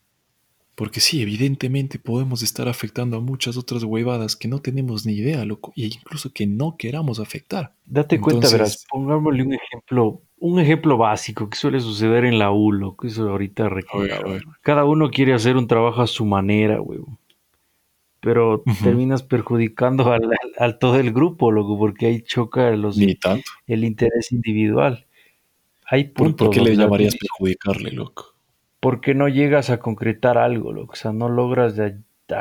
Porque 0.75 1.01
sí, 1.01 1.21
evidentemente 1.21 2.00
podemos 2.00 2.41
estar 2.41 2.69
afectando 2.69 3.17
a 3.17 3.19
muchas 3.19 3.57
otras 3.57 3.83
huevadas 3.83 4.38
que 4.38 4.47
no 4.47 4.59
tenemos 4.59 5.05
ni 5.05 5.13
idea, 5.13 5.43
loco, 5.43 5.73
e 5.75 5.88
incluso 5.88 6.31
que 6.31 6.47
no 6.47 6.77
queramos 6.77 7.19
afectar. 7.19 7.73
Date 7.85 8.21
cuenta, 8.21 8.50
verás, 8.50 8.85
pongámosle 8.89 9.43
un 9.43 9.53
ejemplo, 9.53 10.21
un 10.39 10.59
ejemplo 10.59 10.97
básico 10.97 11.50
que 11.50 11.57
suele 11.57 11.81
suceder 11.81 12.23
en 12.23 12.39
la 12.39 12.51
U, 12.51 12.71
loco, 12.71 13.05
eso 13.05 13.29
ahorita 13.29 13.67
recuerdo. 13.67 14.39
Cada 14.61 14.85
uno 14.85 15.11
quiere 15.11 15.33
hacer 15.33 15.57
un 15.57 15.67
trabajo 15.67 16.01
a 16.01 16.07
su 16.07 16.25
manera, 16.25 16.81
huevo. 16.81 17.19
Pero 18.21 18.63
terminas 18.81 19.23
perjudicando 19.23 20.11
al, 20.57 20.79
todo 20.79 20.95
el 20.95 21.11
grupo, 21.11 21.51
loco, 21.51 21.77
porque 21.77 22.05
ahí 22.05 22.21
choca 22.21 22.71
los, 22.71 22.97
el 22.97 23.83
interés 23.83 24.31
individual. 24.31 25.05
Hay 25.91 26.05
puntos. 26.05 26.48
¿Por 26.48 26.55
qué 26.55 26.62
le 26.62 26.75
llamarías 26.75 27.15
perjudicarle, 27.15 27.91
loco? 27.91 28.31
porque 28.81 29.13
no 29.13 29.29
llegas 29.29 29.69
a 29.69 29.79
concretar 29.79 30.39
algo, 30.39 30.71
o 30.71 30.95
sea, 30.95 31.13
no 31.13 31.29
logras 31.29 31.75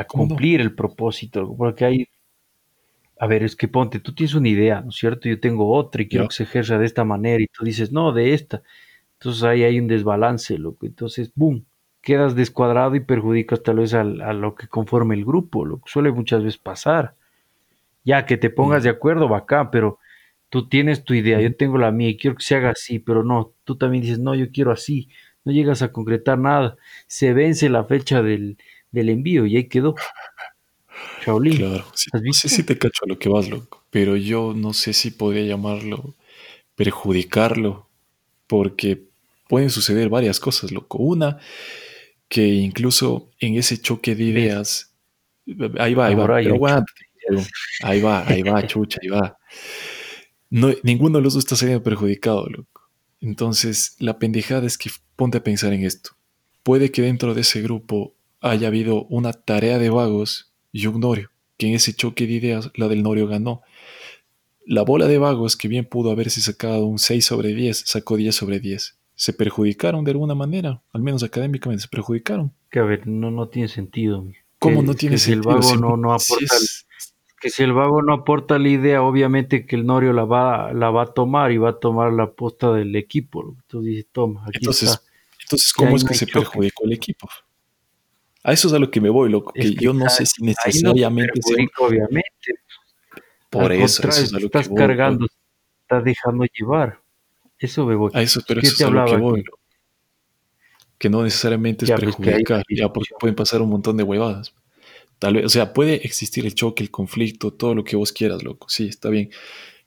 cumplir 0.09 0.63
el 0.63 0.75
propósito, 0.75 1.55
porque 1.55 1.85
hay, 1.85 2.09
a 3.19 3.27
ver, 3.27 3.43
es 3.43 3.55
que 3.55 3.69
ponte, 3.69 4.01
tú 4.01 4.15
tienes 4.15 4.35
una 4.35 4.49
idea, 4.49 4.81
¿no 4.81 4.89
es 4.89 4.97
cierto? 4.97 5.29
Yo 5.29 5.39
tengo 5.39 5.71
otra 5.71 6.01
y 6.01 6.09
quiero 6.09 6.29
que 6.29 6.35
se 6.35 6.45
ejerza 6.45 6.79
de 6.79 6.87
esta 6.87 7.05
manera 7.05 7.43
y 7.43 7.47
tú 7.47 7.63
dices, 7.63 7.93
no, 7.93 8.13
de 8.13 8.33
esta. 8.33 8.63
Entonces 9.19 9.43
ahí 9.43 9.65
hay 9.65 9.79
un 9.79 9.87
desbalance, 9.87 10.57
loco. 10.57 10.87
Entonces, 10.87 11.31
boom, 11.35 11.67
quedas 12.01 12.35
descuadrado 12.35 12.95
y 12.95 13.01
perjudicas 13.01 13.63
tal 13.63 13.77
vez 13.77 13.93
a, 13.93 14.03
lo 14.03 14.55
que 14.55 14.67
conforme 14.67 15.15
el 15.17 15.27
grupo, 15.27 15.67
lo 15.67 15.77
que 15.83 15.91
suele 15.91 16.11
muchas 16.11 16.43
veces 16.43 16.59
pasar. 16.59 17.17
Ya 18.03 18.25
que 18.25 18.39
te 18.39 18.49
pongas 18.49 18.83
de 18.83 18.89
acuerdo, 18.89 19.29
bacán, 19.29 19.71
pero 19.71 19.99
tú 20.51 20.69
tienes 20.69 21.05
tu 21.05 21.15
idea, 21.15 21.41
yo 21.41 21.57
tengo 21.57 21.79
la 21.79 21.91
mía 21.91 22.11
y 22.11 22.17
quiero 22.19 22.37
que 22.37 22.45
se 22.45 22.57
haga 22.57 22.71
así, 22.71 22.99
pero 22.99 23.25
no, 23.25 23.55
tú 23.65 23.77
también 23.77 24.03
dices, 24.03 24.19
no, 24.19 24.35
yo 24.35 24.51
quiero 24.53 24.73
así 24.73 25.09
no 25.45 25.53
llegas 25.53 25.83
a 25.83 25.93
concretar 25.93 26.39
nada. 26.39 26.77
Se 27.07 27.33
vence 27.33 27.69
la 27.69 27.85
fecha 27.85 28.23
del, 28.23 28.59
envío 28.93 29.47
y 29.47 29.57
ahí 29.57 29.69
quedó. 29.69 29.95
Shaolin. 31.25 31.57
Claro, 31.57 31.87
sí, 31.95 32.49
sí, 32.49 32.63
te 32.63 32.79
cacho 32.79 33.05
a 33.05 33.09
lo 33.09 33.19
que 33.19 33.29
vas, 33.29 33.49
loco. 33.49 33.85
Pero 33.91 34.17
yo 34.17 34.53
no 34.55 34.73
sé 34.73 34.93
si 34.93 35.11
podría 35.11 35.45
llamarlo 35.45 36.15
perjudicarlo, 36.75 37.89
porque 38.47 39.03
pueden 39.49 39.71
suceder 39.71 40.09
varias 40.09 40.41
cosas, 40.41 40.73
loco. 40.73 40.99
Una, 40.99 41.39
que 42.29 42.47
incluso 42.47 43.31
en 43.39 43.57
ese 43.57 43.79
choque 43.79 44.15
de 44.15 44.25
ideas, 44.25 44.95
ahí 45.79 45.95
va, 45.95 46.07
ahí 46.07 46.15
va, 46.15 46.37
ahí 46.37 48.01
va, 48.01 48.25
ahí 48.27 48.43
va, 48.43 48.67
chucha, 48.67 48.99
ahí 49.03 49.09
va. 49.09 49.37
No, 50.51 50.69
ninguno 50.83 51.19
de 51.19 51.25
los 51.25 51.35
dos 51.35 51.45
está 51.45 51.57
siendo 51.57 51.83
perjudicado, 51.83 52.47
loco. 52.49 52.91
Entonces, 53.21 53.97
la 53.99 54.19
pendejada 54.19 54.67
es 54.67 54.77
que 54.77 54.91
ponte 55.15 55.39
a 55.39 55.45
pensar 55.45 55.73
en 55.73 55.85
esto. 55.85 56.11
Puede 56.63 56.91
que 56.91 57.03
dentro 57.03 57.35
de 57.35 57.43
ese 57.43 57.63
grupo 57.63 58.15
haya 58.41 58.69
habido 58.69 59.05
una 59.05 59.33
tarea 59.33 59.79
de 59.79 59.91
vagos 59.91 60.53
y 60.73 60.87
un 60.87 61.01
Norio, 61.01 61.31
que 61.57 61.69
en 61.69 61.75
ese 61.75 61.95
choque 61.95 62.27
de 62.27 62.33
ideas 62.35 62.71
la 62.75 62.89
del 62.89 63.03
Norio 63.03 63.27
ganó. 63.27 63.63
La 64.67 64.83
bola 64.83 65.07
de 65.07 65.19
vagos, 65.19 65.57
que 65.57 65.69
bien 65.69 65.85
pudo 65.85 66.11
haberse 66.11 66.41
sacado 66.41 66.87
un 66.87 66.99
6 66.99 67.25
sobre 67.25 67.55
10, 67.55 67.85
sacó 67.87 68.17
10 68.17 68.35
sobre 68.35 68.61
10. 68.61 68.97
Se 69.15 69.33
perjudicaron 69.33 70.05
de 70.05 70.13
alguna 70.13 70.35
manera, 70.35 70.83
al 70.93 71.03
menos 71.03 71.23
académicamente 71.23 71.83
se 71.83 71.89
perjudicaron. 71.89 72.53
Que 72.71 72.79
a 72.79 72.85
ver, 72.85 73.07
no, 73.07 73.31
no 73.31 73.49
tiene 73.49 73.69
sentido. 73.69 74.27
¿Cómo 74.59 74.83
no 74.83 74.95
tiene 74.95 75.19
sentido? 75.19 75.61
Si 75.63 75.75
el 75.75 75.77
vago 75.77 75.97
no, 75.97 76.13
aporta 76.13 76.57
que 77.41 77.49
si 77.49 77.63
el 77.63 77.73
vago 77.73 78.03
no 78.03 78.13
aporta 78.13 78.59
la 78.59 78.69
idea, 78.69 79.03
obviamente 79.03 79.65
que 79.65 79.75
el 79.75 79.87
Norio 79.87 80.13
la 80.13 80.25
va, 80.25 80.73
la 80.75 80.91
va 80.91 81.05
a 81.05 81.07
tomar 81.07 81.51
y 81.51 81.57
va 81.57 81.71
a 81.71 81.79
tomar 81.79 82.13
la 82.13 82.31
posta 82.31 82.71
del 82.73 82.95
equipo. 82.95 83.57
Entonces 83.63 83.95
dice, 83.95 84.09
toma, 84.13 84.43
aquí 84.47 84.59
entonces, 84.59 84.91
está. 84.91 85.03
Entonces, 85.43 85.73
¿cómo 85.73 85.97
es 85.97 86.05
que 86.05 86.15
se 86.15 86.27
perjudicó 86.27 86.85
el 86.85 86.93
equipo? 86.93 87.29
A 88.45 88.53
eso 88.53 88.69
es 88.69 88.75
a 88.75 88.79
lo 88.79 88.91
que 88.91 89.01
me 89.01 89.09
voy, 89.09 89.31
loco, 89.31 89.53
que, 89.53 89.75
yo 89.75 89.93
no 89.93 90.09
sé 90.09 90.27
si 90.27 90.45
necesariamente 90.45 91.41
obviamente. 91.79 92.25
Por 93.49 93.73
eso, 93.73 94.07
eso 94.09 94.23
es 94.23 94.33
a 94.33 94.39
lo 94.39 94.47
estás 94.47 94.69
que 94.69 94.75
cargando, 94.75 95.27
estás 95.83 96.05
dejando 96.05 96.45
llevar. 96.45 97.01
Eso 97.59 97.85
me 97.85 97.95
voy. 97.95 98.11
A 98.15 98.23
eso, 98.23 98.41
pero 98.47 98.61
eso 98.61 98.75
es 98.75 98.83
a 98.83 98.91
lo 98.91 99.05
que 99.07 99.17
voy. 99.17 99.45
Que 100.99 101.09
no 101.09 101.23
necesariamente 101.23 101.87
es 101.87 101.91
perjudicar, 101.91 102.63
ya 102.69 102.93
porque 102.93 103.15
pueden 103.19 103.35
pasar 103.35 103.63
un 103.63 103.71
montón 103.71 103.97
de 103.97 104.03
huevadas. 104.03 104.55
Tal 105.21 105.35
vez, 105.35 105.45
o 105.45 105.49
sea, 105.51 105.73
puede 105.73 106.05
existir 106.07 106.47
el 106.47 106.55
choque, 106.55 106.83
el 106.83 106.91
conflicto, 106.91 107.53
todo 107.53 107.75
lo 107.75 107.85
que 107.85 107.95
vos 107.95 108.11
quieras, 108.11 108.43
loco. 108.43 108.69
Sí, 108.69 108.87
está 108.87 109.11
bien. 109.11 109.31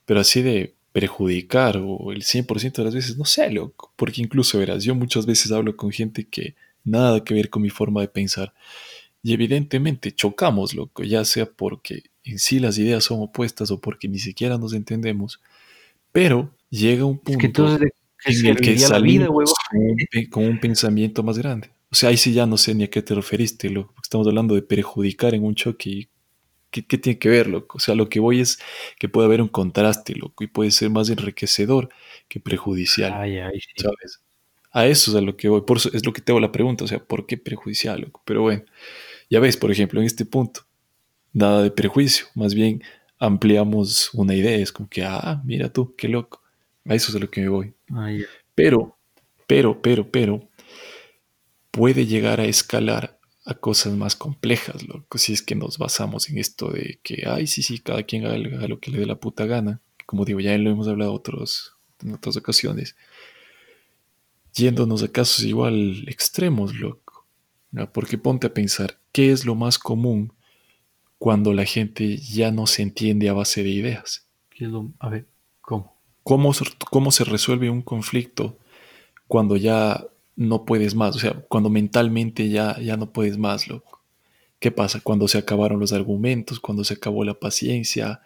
Pero 0.05 0.19
así 0.19 0.41
de 0.41 0.75
perjudicar 0.93 1.77
o 1.83 2.11
el 2.11 2.21
100% 2.21 2.73
de 2.77 2.83
las 2.83 2.93
veces, 2.93 3.17
no 3.17 3.25
sé, 3.25 3.49
loco. 3.49 3.91
Porque 3.95 4.21
incluso, 4.21 4.59
verás, 4.59 4.83
yo 4.83 4.93
muchas 4.93 5.25
veces 5.25 5.51
hablo 5.51 5.75
con 5.75 5.91
gente 5.91 6.25
que 6.25 6.55
nada 6.83 7.23
que 7.23 7.33
ver 7.33 7.49
con 7.49 7.63
mi 7.63 7.71
forma 7.71 8.01
de 8.01 8.09
pensar. 8.09 8.53
Y 9.23 9.33
evidentemente 9.33 10.11
chocamos, 10.11 10.75
loco, 10.75 11.03
ya 11.03 11.25
sea 11.25 11.47
porque 11.47 12.03
en 12.23 12.37
sí 12.37 12.59
las 12.59 12.77
ideas 12.77 13.03
son 13.03 13.21
opuestas 13.21 13.71
o 13.71 13.81
porque 13.81 14.07
ni 14.07 14.19
siquiera 14.19 14.59
nos 14.59 14.73
entendemos. 14.73 15.41
Pero 16.11 16.51
llega 16.69 17.05
un 17.05 17.17
punto 17.17 17.75
en 17.75 18.45
el 18.45 18.57
que 18.57 18.77
salimos 18.77 19.51
con 20.29 20.45
un 20.45 20.59
pensamiento 20.59 21.23
más 21.23 21.39
grande. 21.39 21.72
O 21.93 21.95
sea, 21.95 22.09
ahí 22.09 22.17
sí 22.17 22.33
ya 22.33 22.47
no 22.47 22.57
sé 22.57 22.73
ni 22.73 22.85
a 22.85 22.89
qué 22.89 23.03
te 23.03 23.13
referiste, 23.13 23.69
loco, 23.69 23.93
estamos 24.01 24.25
hablando 24.25 24.55
de 24.55 24.63
perjudicar 24.63 25.35
en 25.35 25.43
un 25.43 25.53
choque. 25.53 26.09
¿Qué, 26.71 26.81
tiene 26.81 27.19
que 27.19 27.29
ver, 27.29 27.45
loco? 27.45 27.77
O 27.77 27.79
sea, 27.79 27.93
lo 27.93 28.09
que 28.09 28.19
voy 28.19 28.39
es 28.39 28.57
que 28.97 29.07
puede 29.07 29.27
haber 29.27 29.43
un 29.43 29.47
contraste, 29.47 30.15
loco, 30.15 30.43
y 30.43 30.47
puede 30.47 30.71
ser 30.71 30.89
más 30.89 31.11
enriquecedor 31.11 31.89
que 32.27 32.39
prejudicial. 32.39 33.13
Ay, 33.13 33.37
ay, 33.37 33.59
sí. 33.59 33.73
¿Sabes? 33.75 34.23
A 34.71 34.87
eso 34.87 35.11
es 35.11 35.17
a 35.17 35.21
lo 35.21 35.37
que 35.37 35.49
voy. 35.49 35.61
Por 35.61 35.77
eso 35.77 35.91
es 35.93 36.03
lo 36.03 36.13
que 36.13 36.21
te 36.21 36.31
hago 36.31 36.39
la 36.39 36.51
pregunta, 36.51 36.83
o 36.83 36.87
sea, 36.87 36.97
¿por 36.97 37.27
qué 37.27 37.37
prejudicial, 37.37 38.01
loco? 38.01 38.23
Pero 38.25 38.41
bueno, 38.41 38.63
ya 39.29 39.39
ves, 39.39 39.55
por 39.55 39.69
ejemplo, 39.69 39.99
en 39.99 40.07
este 40.07 40.25
punto, 40.25 40.61
nada 41.31 41.61
de 41.61 41.69
prejuicio, 41.69 42.25
más 42.33 42.55
bien 42.55 42.81
ampliamos 43.19 44.11
una 44.15 44.33
idea, 44.33 44.57
es 44.57 44.71
como 44.71 44.89
que, 44.89 45.03
ah, 45.03 45.43
mira 45.45 45.71
tú, 45.71 45.93
qué 45.95 46.07
loco. 46.07 46.41
A 46.85 46.95
eso 46.95 47.11
es 47.11 47.15
a 47.17 47.19
lo 47.19 47.29
que 47.29 47.41
me 47.41 47.49
voy. 47.49 47.71
Ay, 47.93 48.25
pero, 48.55 48.97
pero, 49.45 49.79
pero, 49.79 50.09
pero, 50.09 50.49
puede 51.73 52.05
llegar 52.05 52.39
a 52.39 52.45
escalar 52.45 53.17
a 53.45 53.55
cosas 53.55 53.93
más 53.93 54.15
complejas, 54.15 54.87
loco, 54.87 55.17
si 55.17 55.33
es 55.33 55.41
que 55.41 55.55
nos 55.55 55.79
basamos 55.79 56.29
en 56.29 56.37
esto 56.37 56.69
de 56.69 56.99
que, 57.01 57.23
ay, 57.25 57.47
sí, 57.47 57.63
sí, 57.63 57.79
cada 57.79 58.03
quien 58.03 58.25
haga, 58.25 58.37
lo 58.37 58.79
que 58.79 58.91
le 58.91 58.99
dé 58.99 59.07
la 59.07 59.19
puta 59.19 59.47
gana. 59.47 59.81
Como 60.05 60.23
digo, 60.23 60.39
ya 60.39 60.55
lo 60.57 60.69
hemos 60.69 60.87
hablado 60.87 61.11
otros, 61.13 61.73
en 62.03 62.13
otras 62.13 62.37
ocasiones. 62.37 62.95
Yéndonos 64.53 65.01
a 65.01 65.07
casos 65.07 65.43
igual 65.43 66.05
extremos, 66.07 66.75
loco. 66.75 67.25
Porque 67.91 68.19
ponte 68.19 68.45
a 68.45 68.53
pensar, 68.53 68.99
¿qué 69.11 69.31
es 69.31 69.43
lo 69.43 69.55
más 69.55 69.79
común 69.79 70.31
cuando 71.17 71.53
la 71.53 71.65
gente 71.65 72.17
ya 72.17 72.51
no 72.51 72.67
se 72.67 72.83
entiende 72.83 73.29
a 73.29 73.33
base 73.33 73.63
de 73.63 73.69
ideas? 73.69 74.27
A 74.99 75.09
ver, 75.09 75.25
¿cómo? 75.59 75.97
¿Cómo, 76.21 76.51
cómo 76.91 77.11
se 77.11 77.23
resuelve 77.23 77.71
un 77.71 77.81
conflicto 77.81 78.59
cuando 79.27 79.57
ya 79.57 80.05
no 80.35 80.65
puedes 80.65 80.95
más, 80.95 81.15
o 81.15 81.19
sea, 81.19 81.33
cuando 81.47 81.69
mentalmente 81.69 82.49
ya, 82.49 82.79
ya 82.79 82.97
no 82.97 83.11
puedes 83.11 83.37
más, 83.37 83.67
loco. 83.67 84.01
¿Qué 84.59 84.71
pasa? 84.71 85.01
Cuando 85.01 85.27
se 85.27 85.37
acabaron 85.37 85.79
los 85.79 85.91
argumentos, 85.93 86.59
cuando 86.59 86.83
se 86.83 86.93
acabó 86.95 87.23
la 87.25 87.33
paciencia, 87.33 88.21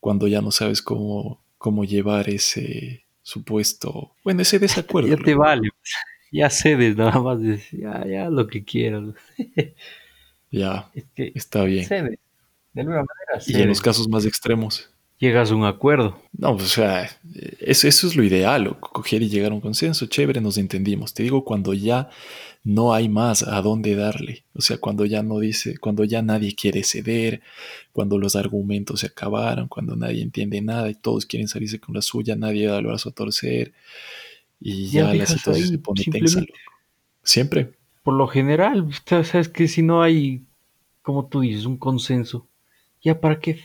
cuando 0.00 0.28
ya 0.28 0.40
no 0.40 0.50
sabes 0.52 0.80
cómo, 0.82 1.40
cómo 1.58 1.84
llevar 1.84 2.28
ese 2.30 3.04
supuesto, 3.22 4.14
bueno, 4.24 4.42
ese 4.42 4.58
desacuerdo. 4.58 5.08
ya 5.08 5.16
te 5.16 5.34
vale, 5.34 5.68
ya 6.32 6.50
cedes 6.50 6.96
nada 6.96 7.20
más, 7.20 7.40
ya, 7.72 8.06
ya 8.06 8.30
lo 8.30 8.46
que 8.46 8.64
quieras. 8.64 9.04
Ya, 10.54 10.90
Es 10.92 11.04
que 11.14 11.32
está 11.34 11.64
bien. 11.64 11.86
cede, 11.86 12.18
de 12.74 12.80
alguna 12.82 12.98
manera 12.98 13.42
Y 13.46 13.62
en 13.62 13.68
los 13.68 13.80
casos 13.80 14.06
más 14.06 14.26
extremos, 14.26 14.90
Llegas 15.22 15.52
a 15.52 15.54
un 15.54 15.64
acuerdo. 15.64 16.20
no, 16.36 16.56
pues, 16.56 16.72
o 16.72 16.82
sea, 16.82 17.08
eso, 17.60 17.86
eso 17.86 18.08
es 18.08 18.16
lo 18.16 18.24
ideal, 18.24 18.76
coger 18.80 19.22
y 19.22 19.28
llegar 19.28 19.52
a 19.52 19.54
un 19.54 19.60
consenso, 19.60 20.06
chévere, 20.06 20.40
nos 20.40 20.58
entendimos. 20.58 21.14
Te 21.14 21.22
digo, 21.22 21.44
cuando 21.44 21.74
ya 21.74 22.10
no 22.64 22.92
hay 22.92 23.08
más 23.08 23.44
a 23.44 23.62
dónde 23.62 23.94
darle, 23.94 24.44
o 24.52 24.60
sea, 24.60 24.78
cuando 24.78 25.06
ya 25.06 25.22
no 25.22 25.38
dice, 25.38 25.78
cuando 25.78 26.02
ya 26.02 26.22
nadie 26.22 26.56
quiere 26.56 26.82
ceder, 26.82 27.40
cuando 27.92 28.18
los 28.18 28.34
argumentos 28.34 28.98
se 29.00 29.06
acabaron, 29.06 29.68
cuando 29.68 29.94
nadie 29.94 30.22
entiende 30.22 30.60
nada 30.60 30.90
y 30.90 30.94
todos 30.96 31.24
quieren 31.24 31.46
salirse 31.46 31.78
con 31.78 31.94
la 31.94 32.02
suya, 32.02 32.34
nadie 32.34 32.66
da 32.66 32.78
el 32.80 32.86
brazo 32.86 33.10
a 33.10 33.12
torcer 33.12 33.72
y 34.60 34.88
Ya 34.90 35.02
ya, 35.12 35.14
la 35.14 35.26
situación 35.26 35.54
ahí, 35.54 35.70
se 35.70 35.78
pone 35.78 36.02
tensa, 36.04 36.40
loco. 36.40 36.52
Siempre. 37.22 37.72
Por 38.02 38.14
lo 38.14 38.26
general, 38.26 38.88
sa- 39.06 39.22
sabes 39.22 39.48
que 39.48 39.68
si 39.68 39.82
no 39.82 40.02
hay, 40.02 40.42
como 41.02 41.26
tú 41.26 41.40
dices, 41.42 41.64
un 41.64 41.76
consenso, 41.76 42.48
ya 43.04 43.20
para 43.20 43.38
qué, 43.38 43.60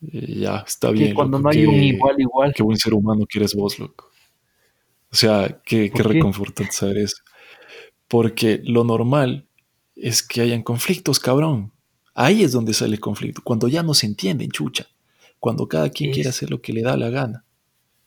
Y 0.00 0.40
ya, 0.40 0.64
está 0.66 0.88
que 0.88 0.94
bien, 0.94 1.14
cuando 1.14 1.38
loco, 1.38 1.50
no 1.50 1.58
hay 1.58 1.66
un 1.66 1.74
igual 1.82 2.20
igual, 2.20 2.52
qué 2.54 2.62
buen 2.62 2.76
ser 2.76 2.94
humano 2.94 3.26
que 3.28 3.38
eres 3.38 3.54
vos, 3.54 3.78
loco. 3.78 4.10
O 5.10 5.16
sea, 5.16 5.60
qué, 5.64 5.90
qué 5.90 6.02
reconfortante 6.02 6.72
saber 6.72 6.98
eso. 6.98 7.16
Porque 8.08 8.60
lo 8.64 8.84
normal 8.84 9.46
es 9.94 10.22
que 10.22 10.42
hayan 10.42 10.62
conflictos, 10.62 11.18
cabrón. 11.18 11.72
Ahí 12.14 12.42
es 12.42 12.52
donde 12.52 12.74
sale 12.74 12.94
el 12.94 13.00
conflicto, 13.00 13.42
cuando 13.42 13.68
ya 13.68 13.82
no 13.82 13.94
se 13.94 14.06
entienden, 14.06 14.50
chucha. 14.50 14.86
Cuando 15.38 15.68
cada 15.68 15.90
quien 15.90 16.12
quiere 16.12 16.28
hacer 16.30 16.50
lo 16.50 16.60
que 16.60 16.72
le 16.72 16.82
da 16.82 16.96
la 16.96 17.10
gana. 17.10 17.44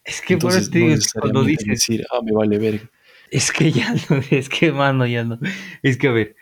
es 0.03 0.21
que 0.21 0.37
por 0.37 0.51
eso 0.51 0.59
Entonces, 0.59 0.71
te 0.71 0.79
no 0.79 0.85
digo, 0.85 0.97
es 0.97 1.13
que 1.13 1.19
cuando 1.19 1.43
dices, 1.43 1.67
decir, 1.67 2.05
ah, 2.11 2.19
me 2.23 2.31
vale 2.31 2.57
verga. 2.57 2.89
es 3.29 3.51
que 3.51 3.71
ya 3.71 3.93
no, 4.09 4.21
es 4.31 4.49
que 4.49 4.71
mano, 4.71 5.05
ya 5.05 5.23
no, 5.23 5.39
es 5.83 5.97
que 5.97 6.07
a 6.07 6.11
ver, 6.11 6.35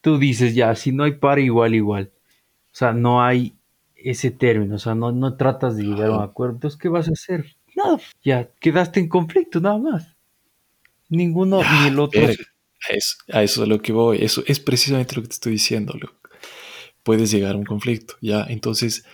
tú 0.00 0.18
dices 0.18 0.54
ya, 0.54 0.74
si 0.76 0.92
no 0.92 1.04
hay 1.04 1.12
par 1.12 1.38
igual 1.40 1.74
igual, 1.74 2.12
o 2.72 2.76
sea, 2.76 2.92
no 2.92 3.22
hay 3.22 3.57
ese 3.98 4.30
término, 4.30 4.76
o 4.76 4.78
sea, 4.78 4.94
no, 4.94 5.12
no 5.12 5.36
tratas 5.36 5.76
de 5.76 5.84
llegar 5.84 6.10
a 6.10 6.18
un 6.18 6.22
acuerdo, 6.22 6.54
entonces, 6.54 6.78
¿qué 6.78 6.88
vas 6.88 7.08
a 7.08 7.12
hacer? 7.12 7.56
Nada, 7.76 8.00
ya 8.22 8.48
quedaste 8.60 9.00
en 9.00 9.08
conflicto, 9.08 9.60
nada 9.60 9.78
más. 9.78 10.16
Ninguno 11.08 11.60
ni 11.62 11.88
el 11.88 11.98
otro 11.98 12.20
verga. 12.20 12.44
A 12.88 12.92
eso, 12.92 13.16
a 13.32 13.42
eso 13.42 13.62
es 13.62 13.66
a 13.66 13.68
lo 13.68 13.82
que 13.82 13.92
voy. 13.92 14.18
Eso 14.20 14.42
es 14.46 14.60
precisamente 14.60 15.16
lo 15.16 15.22
que 15.22 15.28
te 15.28 15.34
estoy 15.34 15.52
diciendo, 15.52 15.94
loco. 15.94 16.14
Puedes 17.02 17.30
llegar 17.30 17.54
a 17.54 17.58
un 17.58 17.64
conflicto, 17.64 18.14
ya. 18.20 18.44
Entonces, 18.48 19.04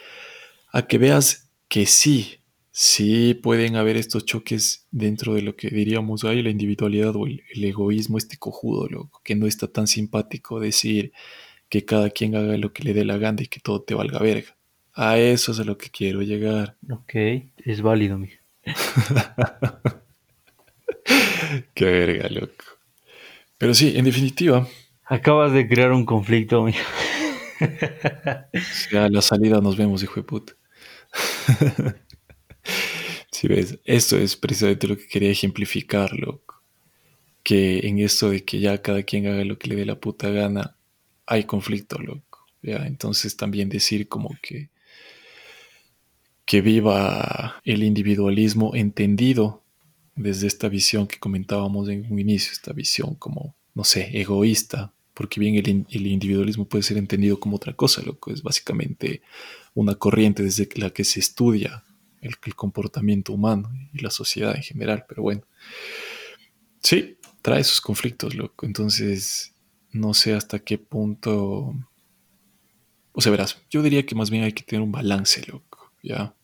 a 0.72 0.86
que 0.86 0.98
veas 0.98 1.50
que 1.68 1.86
sí, 1.86 2.40
sí 2.72 3.34
pueden 3.34 3.76
haber 3.76 3.96
estos 3.96 4.26
choques 4.26 4.86
dentro 4.90 5.34
de 5.34 5.42
lo 5.42 5.56
que 5.56 5.70
diríamos 5.70 6.24
ahí 6.24 6.42
la 6.42 6.50
individualidad 6.50 7.14
o 7.16 7.26
el, 7.26 7.42
el 7.54 7.64
egoísmo 7.64 8.18
este 8.18 8.36
cojudo, 8.36 8.88
loco, 8.88 9.20
que 9.24 9.34
no 9.34 9.46
está 9.46 9.68
tan 9.68 9.86
simpático 9.86 10.60
decir 10.60 11.12
que 11.68 11.84
cada 11.84 12.10
quien 12.10 12.34
haga 12.36 12.56
lo 12.56 12.72
que 12.72 12.82
le 12.82 12.94
dé 12.94 13.04
la 13.04 13.18
gana 13.18 13.42
y 13.42 13.46
que 13.46 13.60
todo 13.60 13.82
te 13.82 13.94
valga 13.94 14.18
verga. 14.18 14.56
A 14.94 15.18
eso 15.18 15.52
es 15.52 15.60
a 15.60 15.64
lo 15.64 15.76
que 15.76 15.90
quiero 15.90 16.22
llegar. 16.22 16.76
Ok, 16.90 17.14
es 17.64 17.82
válido, 17.82 18.18
mija. 18.18 18.38
Qué 21.74 21.84
verga, 21.84 22.28
loco. 22.30 22.64
Pero 23.58 23.74
sí, 23.74 23.94
en 23.96 24.04
definitiva, 24.04 24.66
Acabas 25.06 25.52
de 25.52 25.68
crear 25.68 25.92
un 25.92 26.06
conflicto, 26.06 26.62
mija. 26.64 26.82
ya 28.90 29.04
a 29.04 29.08
la 29.10 29.20
salida 29.20 29.60
nos 29.60 29.76
vemos, 29.76 30.02
hijo 30.02 30.16
de 30.16 30.22
puta. 30.22 30.54
Si 33.30 33.48
ves, 33.48 33.78
esto 33.84 34.16
es 34.16 34.36
precisamente 34.36 34.86
lo 34.86 34.96
que 34.96 35.08
quería 35.08 35.30
ejemplificar, 35.30 36.12
loco. 36.14 36.62
Que 37.42 37.80
en 37.86 37.98
esto 37.98 38.30
de 38.30 38.44
que 38.44 38.60
ya 38.60 38.80
cada 38.80 39.02
quien 39.02 39.26
haga 39.26 39.44
lo 39.44 39.58
que 39.58 39.68
le 39.68 39.74
dé 39.74 39.84
la 39.84 39.98
puta 40.00 40.30
gana, 40.30 40.76
hay 41.26 41.44
conflicto, 41.44 41.98
loco. 41.98 42.46
Ya, 42.62 42.86
entonces 42.86 43.36
también 43.36 43.68
decir 43.68 44.08
como 44.08 44.30
que, 44.40 44.70
que 46.44 46.60
viva 46.60 47.60
el 47.64 47.82
individualismo 47.82 48.74
entendido 48.74 49.62
desde 50.16 50.46
esta 50.46 50.68
visión 50.68 51.06
que 51.06 51.18
comentábamos 51.18 51.88
en 51.88 52.10
un 52.10 52.18
inicio, 52.18 52.52
esta 52.52 52.72
visión 52.72 53.14
como, 53.14 53.56
no 53.74 53.84
sé, 53.84 54.10
egoísta, 54.18 54.92
porque 55.12 55.40
bien 55.40 55.54
el, 55.56 55.86
el 55.88 56.06
individualismo 56.06 56.66
puede 56.66 56.82
ser 56.82 56.98
entendido 56.98 57.40
como 57.40 57.56
otra 57.56 57.72
cosa, 57.72 58.02
loco, 58.02 58.32
es 58.32 58.42
básicamente 58.42 59.22
una 59.74 59.94
corriente 59.94 60.42
desde 60.42 60.68
la 60.76 60.90
que 60.90 61.04
se 61.04 61.20
estudia 61.20 61.84
el, 62.20 62.34
el 62.44 62.54
comportamiento 62.54 63.32
humano 63.32 63.70
y 63.92 63.98
la 64.00 64.10
sociedad 64.10 64.54
en 64.54 64.62
general, 64.62 65.04
pero 65.08 65.22
bueno, 65.22 65.42
sí, 66.80 67.16
trae 67.42 67.64
sus 67.64 67.80
conflictos, 67.80 68.34
loco, 68.34 68.66
entonces 68.66 69.54
no 69.92 70.14
sé 70.14 70.34
hasta 70.34 70.58
qué 70.58 70.78
punto, 70.78 71.74
o 73.12 73.20
sea, 73.20 73.30
verás, 73.30 73.62
yo 73.70 73.82
diría 73.82 74.04
que 74.04 74.14
más 74.14 74.30
bien 74.30 74.44
hay 74.44 74.52
que 74.52 74.62
tener 74.62 74.82
un 74.82 74.92
balance, 74.92 75.44
loco, 75.46 75.73
¿ya? 76.04 76.34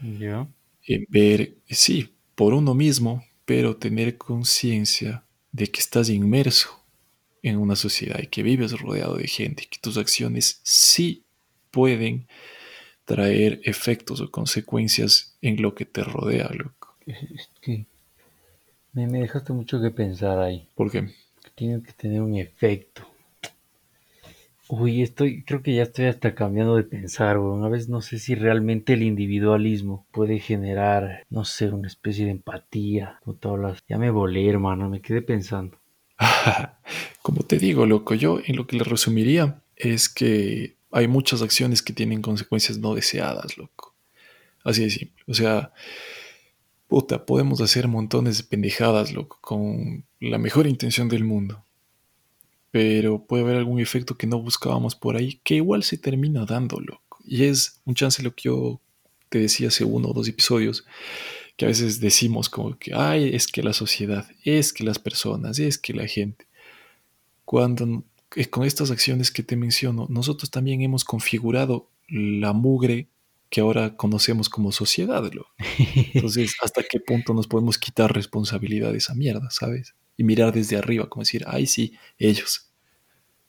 Ya. 0.00 0.48
ver, 1.08 1.56
sí, 1.68 2.14
por 2.34 2.52
uno 2.52 2.74
mismo, 2.74 3.24
pero 3.44 3.76
tener 3.76 4.18
conciencia 4.18 5.24
de 5.52 5.68
que 5.68 5.80
estás 5.80 6.08
inmerso 6.10 6.68
en 7.42 7.58
una 7.58 7.76
sociedad 7.76 8.20
y 8.20 8.26
que 8.26 8.42
vives 8.42 8.78
rodeado 8.78 9.16
de 9.16 9.28
gente 9.28 9.64
y 9.64 9.66
que 9.66 9.78
tus 9.80 9.96
acciones 9.96 10.60
sí 10.62 11.24
pueden 11.70 12.26
traer 13.04 13.60
efectos 13.64 14.20
o 14.20 14.30
consecuencias 14.30 15.36
en 15.42 15.60
lo 15.62 15.74
que 15.74 15.84
te 15.84 16.02
rodea, 16.02 16.50
loco. 16.50 16.96
Es 17.06 17.50
que 17.60 17.86
me, 18.92 19.06
me 19.06 19.20
dejaste 19.20 19.52
mucho 19.52 19.80
que 19.80 19.90
pensar 19.90 20.38
ahí. 20.38 20.68
Porque, 20.74 21.02
Que 21.42 21.50
tiene 21.54 21.82
que 21.82 21.92
tener 21.92 22.22
un 22.22 22.36
efecto. 22.36 23.06
Uy, 24.68 25.02
estoy, 25.02 25.44
creo 25.44 25.62
que 25.62 25.74
ya 25.74 25.82
estoy 25.82 26.06
hasta 26.06 26.34
cambiando 26.34 26.76
de 26.76 26.84
pensar, 26.84 27.38
weón. 27.38 27.64
A 27.64 27.68
veces 27.68 27.88
no 27.88 28.00
sé 28.00 28.18
si 28.18 28.34
realmente 28.34 28.94
el 28.94 29.02
individualismo 29.02 30.06
puede 30.10 30.38
generar, 30.38 31.24
no 31.28 31.44
sé, 31.44 31.68
una 31.68 31.88
especie 31.88 32.24
de 32.24 32.30
empatía. 32.30 33.20
Como 33.24 33.36
tú 33.36 33.50
hablas. 33.50 33.82
Ya 33.88 33.98
me 33.98 34.10
volé, 34.10 34.48
hermano, 34.48 34.88
me 34.88 35.02
quedé 35.02 35.20
pensando. 35.20 35.78
como 37.22 37.42
te 37.42 37.58
digo, 37.58 37.84
loco, 37.84 38.14
yo 38.14 38.40
en 38.44 38.56
lo 38.56 38.66
que 38.66 38.76
le 38.76 38.84
resumiría 38.84 39.60
es 39.76 40.08
que 40.08 40.76
hay 40.90 41.08
muchas 41.08 41.42
acciones 41.42 41.82
que 41.82 41.92
tienen 41.92 42.22
consecuencias 42.22 42.78
no 42.78 42.94
deseadas, 42.94 43.58
loco. 43.58 43.94
Así 44.62 44.84
de 44.84 44.90
simple. 44.90 45.22
O 45.26 45.34
sea, 45.34 45.72
puta, 46.88 47.26
podemos 47.26 47.60
hacer 47.60 47.86
montones 47.88 48.38
de 48.38 48.44
pendejadas, 48.44 49.12
loco, 49.12 49.38
con 49.42 50.04
la 50.20 50.38
mejor 50.38 50.66
intención 50.66 51.08
del 51.08 51.24
mundo. 51.24 51.64
Pero 52.74 53.24
puede 53.24 53.44
haber 53.44 53.54
algún 53.58 53.78
efecto 53.78 54.16
que 54.16 54.26
no 54.26 54.40
buscábamos 54.40 54.96
por 54.96 55.16
ahí, 55.16 55.40
que 55.44 55.54
igual 55.54 55.84
se 55.84 55.96
termina 55.96 56.44
dando, 56.44 56.80
loco. 56.80 57.18
Y 57.24 57.44
es 57.44 57.80
un 57.84 57.94
chance 57.94 58.20
lo 58.20 58.34
que 58.34 58.48
yo 58.48 58.80
te 59.28 59.38
decía 59.38 59.68
hace 59.68 59.84
uno 59.84 60.08
o 60.08 60.12
dos 60.12 60.26
episodios, 60.26 60.84
que 61.56 61.66
a 61.66 61.68
veces 61.68 62.00
decimos 62.00 62.48
como 62.48 62.76
que, 62.76 62.92
ay, 62.92 63.30
es 63.32 63.46
que 63.46 63.62
la 63.62 63.74
sociedad, 63.74 64.26
es 64.42 64.72
que 64.72 64.82
las 64.82 64.98
personas, 64.98 65.60
es 65.60 65.78
que 65.78 65.94
la 65.94 66.08
gente. 66.08 66.48
Cuando 67.44 68.02
eh, 68.34 68.46
con 68.46 68.64
estas 68.64 68.90
acciones 68.90 69.30
que 69.30 69.44
te 69.44 69.54
menciono, 69.54 70.08
nosotros 70.10 70.50
también 70.50 70.82
hemos 70.82 71.04
configurado 71.04 71.88
la 72.08 72.54
mugre 72.54 73.06
que 73.50 73.60
ahora 73.60 73.96
conocemos 73.96 74.48
como 74.48 74.72
sociedad, 74.72 75.22
loco. 75.32 75.50
Entonces, 76.12 76.56
¿hasta 76.60 76.82
qué 76.82 76.98
punto 76.98 77.34
nos 77.34 77.46
podemos 77.46 77.78
quitar 77.78 78.12
responsabilidad 78.12 78.90
de 78.90 78.98
esa 78.98 79.14
mierda, 79.14 79.48
sabes? 79.52 79.94
Y 80.16 80.24
mirar 80.24 80.52
desde 80.52 80.76
arriba, 80.76 81.08
como 81.08 81.22
decir, 81.22 81.44
ay, 81.46 81.66
sí, 81.66 81.94
ellos. 82.18 82.70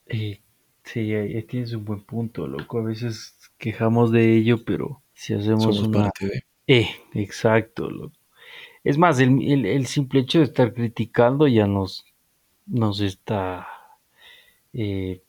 Eh, 0.08 0.42
sí, 0.84 1.14
ahí 1.14 1.42
tienes 1.44 1.74
un 1.74 1.86
buen 1.86 2.02
punto, 2.04 2.48
loco. 2.48 2.80
A 2.80 2.84
veces 2.84 3.36
quejamos 3.58 4.12
de 4.12 4.36
ello, 4.38 4.64
pero 4.66 5.02
si 5.14 5.34
hacemos 5.34 5.78
Somos 5.78 5.88
una... 5.88 6.04
parte 6.06 6.26
de. 6.28 6.46
Eh, 6.68 6.90
exacto, 7.14 7.90
loco. 7.90 8.16
Es 8.84 8.98
más, 8.98 9.20
el, 9.20 9.42
el- 9.44 9.66
el 9.66 9.86
simple 9.88 10.22
hecho 10.22 10.40
de 10.40 10.46
estar 10.46 10.74
criticando 10.74 11.48
ya 11.48 11.68
nos, 11.68 12.06
nos 12.68 13.02
está, 13.02 13.68
eh, 14.74 15.22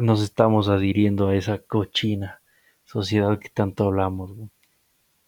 nos 0.00 0.22
estamos 0.22 0.68
adhiriendo 0.68 1.28
a 1.28 1.36
esa 1.36 1.58
cochina 1.58 2.40
sociedad 2.84 3.38
que 3.38 3.48
tanto 3.48 3.84
hablamos, 3.86 4.36
¿no? 4.36 4.50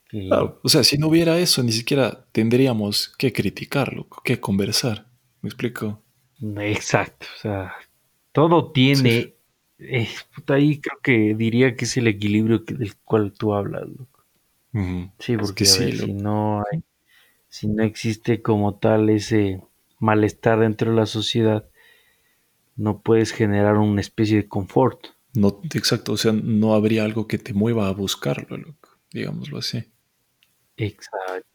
Que, 0.08 0.20
Claro, 0.28 0.60
o 0.62 0.68
sea, 0.68 0.84
si 0.84 0.98
no 0.98 1.08
hubiera 1.08 1.38
eso, 1.38 1.62
ni 1.62 1.72
siquiera 1.72 2.26
tendríamos 2.32 3.14
que 3.18 3.32
criticarlo, 3.32 4.06
que 4.24 4.40
conversar. 4.40 5.06
¿Me 5.44 5.48
explico? 5.48 6.02
exacto, 6.58 7.26
o 7.36 7.38
sea, 7.40 7.74
todo 8.32 8.72
Sí, 8.92 9.10
tiene, 9.10 9.36
eh, 9.78 10.08
puta, 10.34 10.54
ahí 10.54 10.80
creo 10.80 10.98
que 11.02 11.34
diría 11.36 11.76
que 11.76 11.84
es 11.86 11.96
el 11.96 12.08
equilibrio 12.08 12.64
que- 12.64 12.74
del 12.74 12.96
cual 12.98 13.32
tú 13.32 13.54
hablas, 13.54 13.88
loco. 13.88 14.24
Sí, 15.18 15.36
es 15.38 15.52
que 15.52 15.64
porque 15.64 15.70
a 15.70 15.74
sí, 15.74 15.76
ver, 15.76 15.92
si 15.92 16.12
no 16.14 16.60
hay, 16.60 16.82
si 17.48 17.68
no 17.68 17.84
existe 17.84 18.42
como 18.42 18.76
tal 18.78 19.10
ese 19.10 19.62
malestar 20.00 20.60
dentro 20.60 20.90
de 20.92 20.96
la 20.98 21.06
sociedad, 21.06 21.68
no 22.76 23.00
puedes 23.02 23.32
generar 23.32 23.78
una 23.78 24.00
especie 24.00 24.36
de 24.36 24.48
confort. 24.48 25.08
No, 25.34 25.60
exacto, 25.74 26.12
o 26.12 26.16
sea, 26.16 26.32
no 26.32 26.72
habría 26.74 27.04
algo 27.04 27.26
que 27.28 27.38
te 27.38 27.52
mueva 27.52 27.88
a 27.88 27.92
buscarlo, 27.92 28.56
loco, 28.56 28.88
digámoslo 29.12 29.58
así. 29.58 29.84
Exacto. 30.76 31.46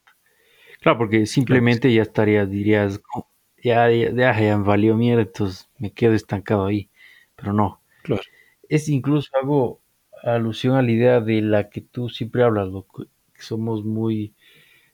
Claro, 0.82 0.98
porque 1.00 1.26
Claro, 1.44 1.66
simplemente 1.66 1.94
ya 1.94 2.04
estarías, 2.04 2.50
dirías, 2.50 3.02
"Oh, 3.16 3.28
ya, 3.64 3.90
ya, 3.92 4.12
ya, 4.12 4.40
ya 4.42 4.58
me 4.58 4.64
valió 4.66 4.96
mierda, 4.96 5.24
entonces 5.24 5.70
me 5.78 5.92
quedo 5.94 6.14
estancado 6.14 6.66
ahí. 6.66 6.90
Pero 7.36 7.54
no, 7.54 7.82
claro. 8.04 8.22
es 8.70 8.90
incluso 8.90 9.30
hago 9.42 9.82
alusión 10.24 10.76
a 10.76 10.82
la 10.82 10.92
idea 10.92 11.22
de 11.22 11.42
la 11.42 11.70
que 11.70 11.82
tú 11.82 12.10
siempre 12.10 12.44
hablas, 12.44 12.68
loco, 12.70 13.06
que 13.34 13.42
somos 13.42 13.86
muy, 13.86 14.34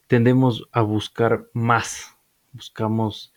tendemos 0.08 0.68
a 0.72 0.82
buscar 0.82 1.48
más, 1.54 2.16
buscamos 2.52 3.32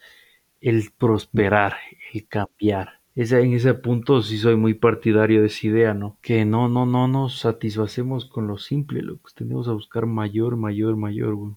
el 0.61 0.91
prosperar, 0.97 1.75
el 2.13 2.27
cambiar. 2.27 3.01
Ese, 3.15 3.41
en 3.41 3.53
ese 3.53 3.73
punto 3.73 4.21
sí 4.21 4.37
soy 4.37 4.55
muy 4.55 4.73
partidario 4.75 5.41
de 5.41 5.47
esa 5.47 5.67
idea, 5.67 5.93
¿no? 5.93 6.17
Que 6.21 6.45
no, 6.45 6.69
no, 6.69 6.85
no 6.85 7.07
nos 7.07 7.39
satisfacemos 7.39 8.25
con 8.25 8.47
lo 8.47 8.57
simple, 8.57 9.01
loco. 9.01 9.29
Tendemos 9.35 9.67
a 9.67 9.73
buscar 9.73 10.05
mayor, 10.05 10.55
mayor, 10.57 10.95
mayor, 10.95 11.35
güey. 11.35 11.55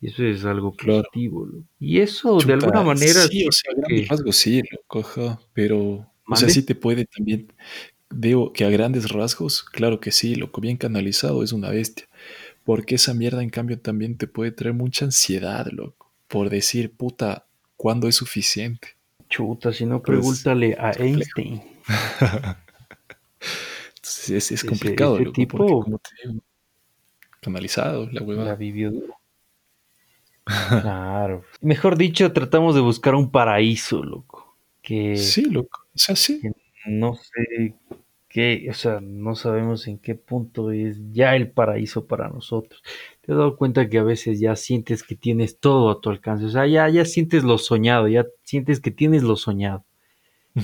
Y 0.00 0.08
eso 0.08 0.24
es 0.24 0.44
algo 0.44 0.72
Claro. 0.74 1.02
positivo. 1.12 1.48
Y 1.78 1.98
eso 2.00 2.38
de 2.38 2.52
alguna 2.54 2.82
manera 2.82 3.22
sí, 3.28 3.46
o 3.46 3.52
sea, 3.52 3.72
a 3.72 3.76
grandes 3.80 4.00
que- 4.02 4.08
rasgos 4.08 4.36
sí, 4.36 4.62
loco, 4.70 5.00
ajá, 5.00 5.40
pero, 5.52 5.78
o 5.78 5.96
sea, 6.36 6.46
¿Mande? 6.46 6.50
sí 6.50 6.62
te 6.62 6.74
puede 6.74 7.04
también, 7.04 7.52
veo 8.08 8.52
que 8.52 8.64
a 8.64 8.70
grandes 8.70 9.10
rasgos, 9.12 9.62
claro 9.62 10.00
que 10.00 10.10
sí, 10.10 10.34
loco, 10.36 10.60
bien 10.62 10.76
canalizado 10.78 11.42
es 11.42 11.52
una 11.52 11.68
bestia, 11.70 12.08
porque 12.64 12.94
esa 12.94 13.12
mierda 13.14 13.42
en 13.42 13.50
cambio 13.50 13.78
también 13.78 14.16
te 14.16 14.26
puede 14.26 14.52
traer 14.52 14.74
mucha 14.74 15.04
ansiedad, 15.04 15.66
loco, 15.70 16.10
por 16.28 16.48
decir, 16.48 16.92
puta, 16.96 17.46
¿cuándo 17.76 18.08
es 18.08 18.14
suficiente? 18.16 18.96
chuta, 19.28 19.72
si 19.72 19.84
no, 19.86 20.02
Pues, 20.02 20.18
pregúntale 20.18 20.74
a. 20.78 20.90
Einstein. 20.98 21.62
Entonces 23.96 24.30
es, 24.30 24.30
es 24.30 24.50
Ese- 24.52 24.66
complicado, 24.66 25.14
ese 25.16 25.24
loco, 25.26 25.34
tipo- 25.34 25.56
porque 25.58 25.72
como 25.72 25.98
te 25.98 26.10
digo, 26.28 26.42
canalizado 27.40 28.06
la 28.06 28.12
La 28.20 28.22
hueva. 28.22 28.54
vivió 28.56 28.90
duro. 28.90 29.14
Claro. 30.82 31.44
Mejor 31.60 31.96
dicho, 31.96 32.32
tratamos 32.32 32.74
de 32.74 32.80
buscar 32.80 33.14
un 33.14 33.30
paraíso, 33.30 34.02
loco. 34.02 34.56
Que 34.82 35.16
Sí, 35.16 35.42
loco, 35.44 35.86
o 35.94 35.98
sea, 35.98 36.16
sí. 36.16 36.40
no 36.86 37.14
sé 37.16 37.74
qué, 38.28 38.66
o 38.70 38.74
sea, 38.74 39.00
no 39.02 39.34
sabemos 39.34 39.86
en 39.88 39.98
qué 39.98 40.14
punto 40.14 40.70
es 40.72 40.98
ya 41.12 41.36
el 41.36 41.50
paraíso 41.50 42.06
para 42.06 42.28
nosotros. 42.28 42.82
Te 43.20 43.32
has 43.32 43.38
dado 43.38 43.56
cuenta 43.56 43.88
que 43.88 43.98
a 43.98 44.02
veces 44.04 44.40
ya 44.40 44.56
sientes 44.56 45.02
que 45.02 45.16
tienes 45.16 45.58
todo 45.58 45.90
a 45.90 46.00
tu 46.00 46.10
alcance, 46.10 46.46
o 46.46 46.50
sea, 46.50 46.66
ya, 46.66 46.88
ya 46.88 47.04
sientes 47.04 47.44
lo 47.44 47.58
soñado, 47.58 48.08
ya 48.08 48.24
sientes 48.44 48.80
que 48.80 48.90
tienes 48.90 49.22
lo 49.22 49.36
soñado, 49.36 49.84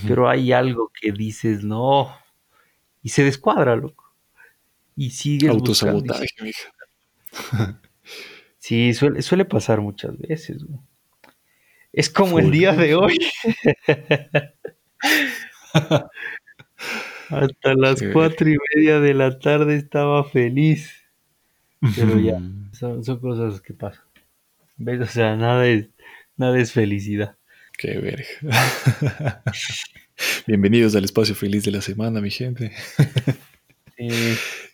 pero 0.09 0.29
hay 0.29 0.53
algo 0.53 0.93
que 1.01 1.13
dices, 1.13 1.65
no, 1.65 2.11
y 3.03 3.11
se 3.11 3.25
descuadra, 3.25 3.77
loco. 3.77 4.13
Y 4.97 5.11
sigues 5.11 5.51
Autosabotaje, 5.51 6.27
mija. 6.43 6.71
Sí, 8.67 8.95
suele, 8.95 9.23
suele 9.23 9.45
pasar 9.45 9.81
muchas 9.81 10.19
veces, 10.19 10.65
güey. 10.65 10.81
Es 11.93 12.11
como 12.11 12.41
el 12.41 12.51
día 12.51 12.73
de 12.73 12.97
hoy. 12.97 13.17
Hasta 17.31 17.75
las 17.77 18.01
Sí. 18.01 18.07
cuatro 18.13 18.51
y 18.51 18.57
media 18.75 18.99
de 18.99 19.15
la 19.15 19.39
tarde 19.39 19.77
estaba 19.77 20.25
feliz. 20.25 20.91
Pero 21.95 22.19
ya. 22.19 22.41
Son, 22.73 23.05
son 23.05 23.21
cosas 23.21 23.61
que 23.61 23.73
pasan. 23.73 24.03
¿Ves? 24.79 25.01
O 25.01 25.07
sea, 25.07 25.37
nada 25.37 25.65
es, 25.69 25.87
nada 26.37 26.59
es 26.59 26.73
felicidad. 26.73 27.37
Qué 27.79 27.99
verga. 28.01 28.25
Bienvenidos 30.49 30.97
al 30.97 31.05
espacio 31.05 31.37
feliz 31.37 31.63
de 31.63 31.71
la 31.71 31.83
semana, 31.83 32.21
mi 32.21 32.33
gente. 32.33 32.73
Sí, 33.97 34.09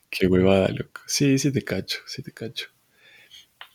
Qué 0.08 0.28
huevada, 0.28 0.68
loco. 0.68 1.02
Sí, 1.06 1.38
sí 1.38 1.52
te 1.52 1.60
cacho, 1.62 1.98
sí 2.06 2.22
te 2.22 2.32
cacho. 2.32 2.68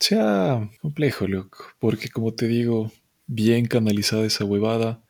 Sea, 0.00 0.70
complejo, 0.80 1.26
loco. 1.26 1.64
Porque 1.78 2.08
como 2.08 2.32
te 2.34 2.46
digo, 2.46 2.92
bien 3.26 3.66
canalizada 3.66 4.26
esa 4.26 4.44
huevada. 4.44 5.02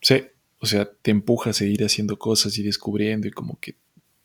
Sí, 0.00 0.24
o 0.58 0.66
sea, 0.66 0.90
te 0.90 1.10
empuja 1.10 1.50
a 1.50 1.52
seguir 1.52 1.84
haciendo 1.84 2.18
cosas 2.18 2.56
y 2.58 2.62
descubriendo 2.62 3.26
y 3.28 3.32
como 3.32 3.58
que 3.60 3.76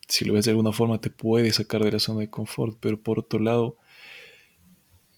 si 0.08 0.24
lo 0.24 0.34
ves 0.34 0.46
de 0.46 0.52
alguna 0.52 0.72
forma 0.72 1.00
te 1.00 1.10
puede 1.10 1.52
sacar 1.52 1.84
de 1.84 1.92
la 1.92 1.98
zona 1.98 2.20
de 2.20 2.30
confort. 2.30 2.78
Pero 2.80 3.00
por 3.00 3.18
otro 3.18 3.40
lado, 3.40 3.76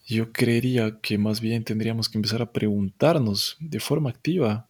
yo 0.07 0.33
creería 0.33 0.99
que 1.01 1.19
más 1.19 1.41
bien 1.41 1.65
tendríamos 1.65 2.09
que 2.09 2.19
empezar 2.19 2.43
a 2.43 2.53
preguntarnos 2.53 3.57
de 3.61 3.81
forma 3.81 4.11
activa, 4.11 4.69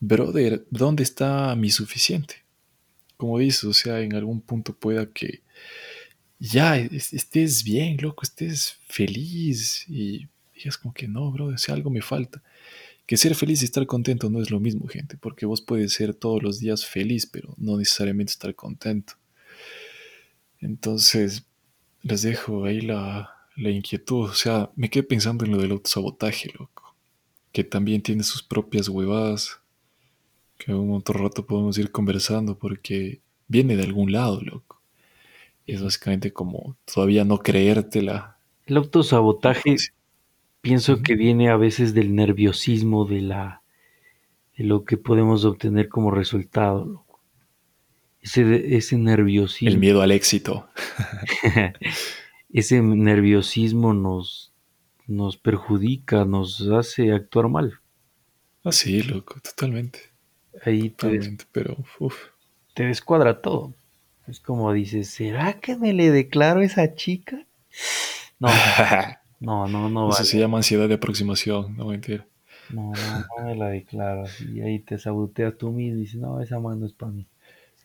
brother, 0.00 0.66
¿dónde 0.70 1.02
está 1.04 1.54
mi 1.56 1.70
suficiente? 1.70 2.44
Como 3.16 3.38
dices, 3.38 3.64
o 3.64 3.72
sea, 3.72 4.00
en 4.00 4.14
algún 4.14 4.40
punto 4.40 4.74
pueda 4.74 5.06
que 5.06 5.42
ya 6.50 6.76
es- 6.78 7.12
estés 7.12 7.64
bien, 7.64 7.98
loco, 8.00 8.22
estés 8.24 8.76
feliz 8.88 9.86
y 9.88 10.28
digas 10.54 10.78
como 10.78 10.94
que 10.94 11.08
no, 11.08 11.30
bro, 11.32 11.56
sea, 11.58 11.74
algo 11.74 11.90
me 11.90 12.02
falta. 12.02 12.42
Que 13.06 13.16
ser 13.16 13.34
feliz 13.36 13.62
y 13.62 13.66
estar 13.66 13.86
contento 13.86 14.30
no 14.30 14.42
es 14.42 14.50
lo 14.50 14.60
mismo, 14.60 14.86
gente, 14.88 15.16
porque 15.18 15.46
vos 15.46 15.62
puedes 15.62 15.92
ser 15.94 16.14
todos 16.14 16.42
los 16.42 16.60
días 16.60 16.86
feliz, 16.86 17.26
pero 17.26 17.54
no 17.58 17.78
necesariamente 17.78 18.32
estar 18.32 18.54
contento. 18.54 19.14
Entonces, 20.60 21.46
les 22.02 22.22
dejo 22.22 22.64
ahí 22.64 22.80
la, 22.80 23.30
la 23.56 23.70
inquietud. 23.70 24.30
O 24.30 24.34
sea, 24.34 24.70
me 24.76 24.90
quedé 24.90 25.02
pensando 25.04 25.44
en 25.44 25.52
lo 25.52 25.58
del 25.58 25.72
autosabotaje, 25.72 26.50
loco. 26.58 26.96
Que 27.52 27.64
también 27.64 28.02
tiene 28.02 28.22
sus 28.24 28.42
propias 28.42 28.88
huevadas. 28.88 29.60
Que 30.58 30.74
un 30.74 30.94
otro 30.94 31.18
rato 31.22 31.46
podemos 31.46 31.78
ir 31.78 31.90
conversando 31.92 32.58
porque 32.58 33.20
viene 33.48 33.76
de 33.76 33.84
algún 33.84 34.12
lado, 34.12 34.40
loco. 34.42 34.81
Es 35.66 35.82
básicamente 35.82 36.32
como 36.32 36.76
todavía 36.92 37.24
no 37.24 37.38
creértela. 37.38 38.38
El 38.66 38.76
autosabotaje 38.76 39.76
pienso 40.60 40.94
Ujú. 40.94 41.02
que 41.02 41.14
viene 41.14 41.50
a 41.50 41.56
veces 41.56 41.94
del 41.94 42.14
nerviosismo 42.14 43.04
de 43.04 43.20
la 43.22 43.62
de 44.56 44.64
lo 44.64 44.84
que 44.84 44.96
podemos 44.98 45.44
obtener 45.44 45.88
como 45.88 46.10
resultado. 46.10 46.84
loco. 46.84 47.20
Ese, 48.20 48.76
ese 48.76 48.94
El 48.96 49.02
nerviosismo, 49.04 49.80
miedo 49.80 50.02
al 50.02 50.12
éxito. 50.12 50.68
ese 52.52 52.80
nerviosismo 52.82 53.94
nos, 53.94 54.52
nos 55.06 55.36
perjudica, 55.36 56.24
nos 56.24 56.60
hace 56.68 57.12
actuar 57.12 57.48
mal. 57.48 57.80
Así, 58.64 59.02
loco, 59.02 59.40
totalmente. 59.40 60.00
Ahí 60.64 60.90
te, 60.90 61.06
Totalmente, 61.08 61.44
pero 61.50 61.76
uff. 61.98 62.14
te 62.74 62.84
descuadra 62.84 63.40
todo. 63.40 63.74
Es 64.26 64.40
como 64.40 64.72
dices, 64.72 65.08
¿será 65.10 65.60
que 65.60 65.76
me 65.76 65.92
le 65.92 66.10
declaro 66.10 66.60
a 66.60 66.64
esa 66.64 66.94
chica? 66.94 67.46
No, 68.38 68.48
no, 69.40 69.66
no, 69.68 69.88
no 69.88 70.08
Eso 70.08 70.18
vale. 70.18 70.24
se 70.24 70.38
llama 70.38 70.58
ansiedad 70.58 70.88
de 70.88 70.94
aproximación, 70.94 71.76
no 71.76 71.86
mentir. 71.86 72.24
No, 72.68 72.92
no, 72.92 73.18
no 73.38 73.44
me 73.46 73.56
la 73.56 73.68
declaro. 73.68 74.24
Y 74.38 74.60
ahí 74.60 74.78
te 74.80 74.98
saboteas 74.98 75.56
tú 75.58 75.70
mismo 75.72 75.98
y 75.98 76.00
dices, 76.02 76.20
no, 76.20 76.40
esa 76.40 76.58
mano 76.60 76.76
no 76.76 76.86
es 76.86 76.92
para 76.92 77.12
mí. 77.12 77.26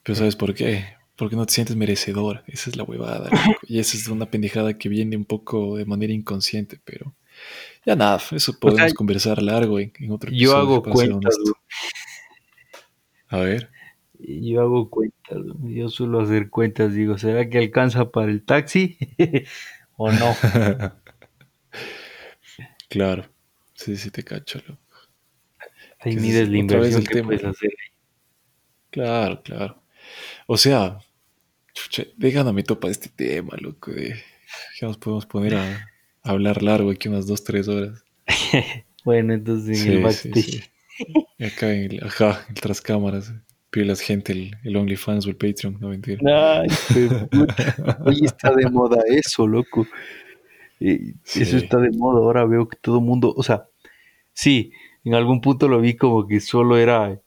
Pero 0.03 0.15
¿sabes 0.15 0.35
por 0.35 0.53
qué? 0.53 0.85
Porque 1.15 1.35
no 1.35 1.45
te 1.45 1.53
sientes 1.53 1.75
merecedor. 1.75 2.43
Esa 2.47 2.69
es 2.69 2.75
la 2.77 2.83
huevada, 2.83 3.29
loco. 3.31 3.59
Y 3.67 3.79
esa 3.79 3.97
es 3.97 4.07
una 4.07 4.27
pendejada 4.29 4.77
que 4.77 4.89
viene 4.89 5.17
un 5.17 5.25
poco 5.25 5.75
de 5.77 5.85
manera 5.85 6.13
inconsciente, 6.13 6.79
pero 6.85 7.13
ya 7.85 7.95
nada, 7.95 8.21
eso 8.31 8.59
podemos 8.59 8.93
conversar 8.93 9.41
largo 9.41 9.79
en, 9.79 9.93
en 9.99 10.11
otro 10.11 10.29
Yo 10.31 10.57
episodio, 10.57 10.57
hago 10.57 10.83
para 10.83 10.95
ser 10.95 11.09
cuentas. 11.11 11.35
A 13.29 13.37
ver. 13.39 13.69
Yo 14.19 14.61
hago 14.61 14.89
cuentas, 14.89 15.37
yo 15.63 15.89
suelo 15.89 16.21
hacer 16.21 16.49
cuentas, 16.49 16.93
digo, 16.93 17.17
¿será 17.17 17.49
que 17.49 17.57
alcanza 17.59 18.09
para 18.11 18.31
el 18.31 18.43
taxi 18.43 18.97
o 19.97 20.11
no? 20.11 20.35
claro. 22.89 23.25
Sí, 23.73 23.95
sí 23.97 24.09
te 24.11 24.23
cacho, 24.23 24.59
loco. 24.67 24.81
Ahí 25.99 26.15
Que 26.15 26.21
mides 26.21 26.41
es 26.43 26.49
la 26.49 26.57
inversión 26.57 27.01
el 27.01 27.07
que 27.07 27.13
tema. 27.15 27.27
puedes 27.27 27.43
hacer. 27.43 27.71
Claro, 28.89 29.41
claro. 29.43 29.83
O 30.47 30.57
sea, 30.57 30.99
chucha, 31.73 32.03
déjame 32.17 32.53
me 32.53 32.63
topa 32.63 32.89
este 32.89 33.09
tema, 33.09 33.55
loco. 33.59 33.91
De, 33.91 34.15
ya 34.79 34.87
nos 34.87 34.97
podemos 34.97 35.25
poner 35.25 35.55
a, 35.55 35.63
a 36.23 36.29
hablar 36.31 36.63
largo 36.63 36.91
aquí 36.91 37.07
unas 37.09 37.27
dos, 37.27 37.43
tres 37.43 37.67
horas. 37.67 38.03
Bueno, 39.05 39.33
entonces 39.33 39.69
en 39.69 39.85
Sí, 39.85 39.89
el 39.93 40.01
sí, 40.11 40.29
backstage. 40.29 40.35
sí. 40.35 40.63
Y 41.37 41.45
acá 41.45 41.71
en 41.73 41.91
el, 41.93 42.03
ajá, 42.03 42.45
en 42.49 42.55
tras 42.55 42.81
cámaras. 42.81 43.31
Pilas 43.77 44.01
gente 44.01 44.31
el, 44.33 44.55
el 44.63 44.75
OnlyFans 44.75 45.27
o 45.27 45.29
el 45.29 45.35
Patreon, 45.35 45.77
no 45.79 45.89
mentira. 45.89 46.61
Ay, 46.61 46.67
puta. 47.31 47.97
Oye, 48.05 48.25
está 48.25 48.51
de 48.55 48.69
moda 48.69 48.97
eso, 49.07 49.47
loco. 49.47 49.85
Eh, 50.79 51.13
Sí. 51.23 51.43
Eso 51.43 51.57
está 51.57 51.77
de 51.77 51.91
moda. 51.91 52.19
Ahora 52.19 52.45
veo 52.45 52.67
que 52.67 52.77
todo 52.77 52.97
el 52.99 53.03
mundo, 53.05 53.33
o 53.35 53.43
sea, 53.43 53.67
sí, 54.33 54.71
en 55.03 55.13
algún 55.13 55.41
punto 55.41 55.67
lo 55.67 55.79
vi 55.81 55.95
como 55.95 56.27
que 56.27 56.39
solo 56.39 56.77
era 56.77 57.19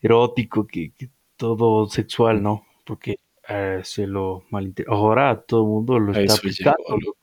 erótico, 0.00 0.66
que, 0.66 0.92
que 0.92 1.10
todo 1.36 1.88
sexual, 1.88 2.42
¿no? 2.42 2.64
Porque 2.84 3.16
eh, 3.48 3.80
se 3.84 4.06
lo 4.06 4.44
malinterpretó. 4.50 4.96
Ahora 4.96 5.40
todo 5.40 5.62
el 5.62 5.68
mundo 5.68 5.98
lo 5.98 6.12
A 6.12 6.20
está 6.20 6.34
llegó, 6.34 6.36
aplicando. 6.36 6.98
loco. 7.04 7.18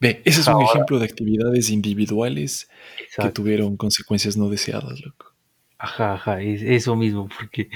Ve, 0.00 0.20
ese 0.24 0.40
es 0.40 0.48
un 0.48 0.62
ejemplo 0.62 0.98
de 0.98 1.04
actividades 1.04 1.70
individuales 1.70 2.68
que 3.16 3.28
tuvieron 3.30 3.76
consecuencias 3.76 4.36
no 4.36 4.48
deseadas, 4.48 5.00
loco. 5.00 5.31
Ajá, 5.84 6.12
ajá, 6.14 6.40
es 6.40 6.62
eso 6.62 6.94
mismo, 6.94 7.28
porque 7.36 7.68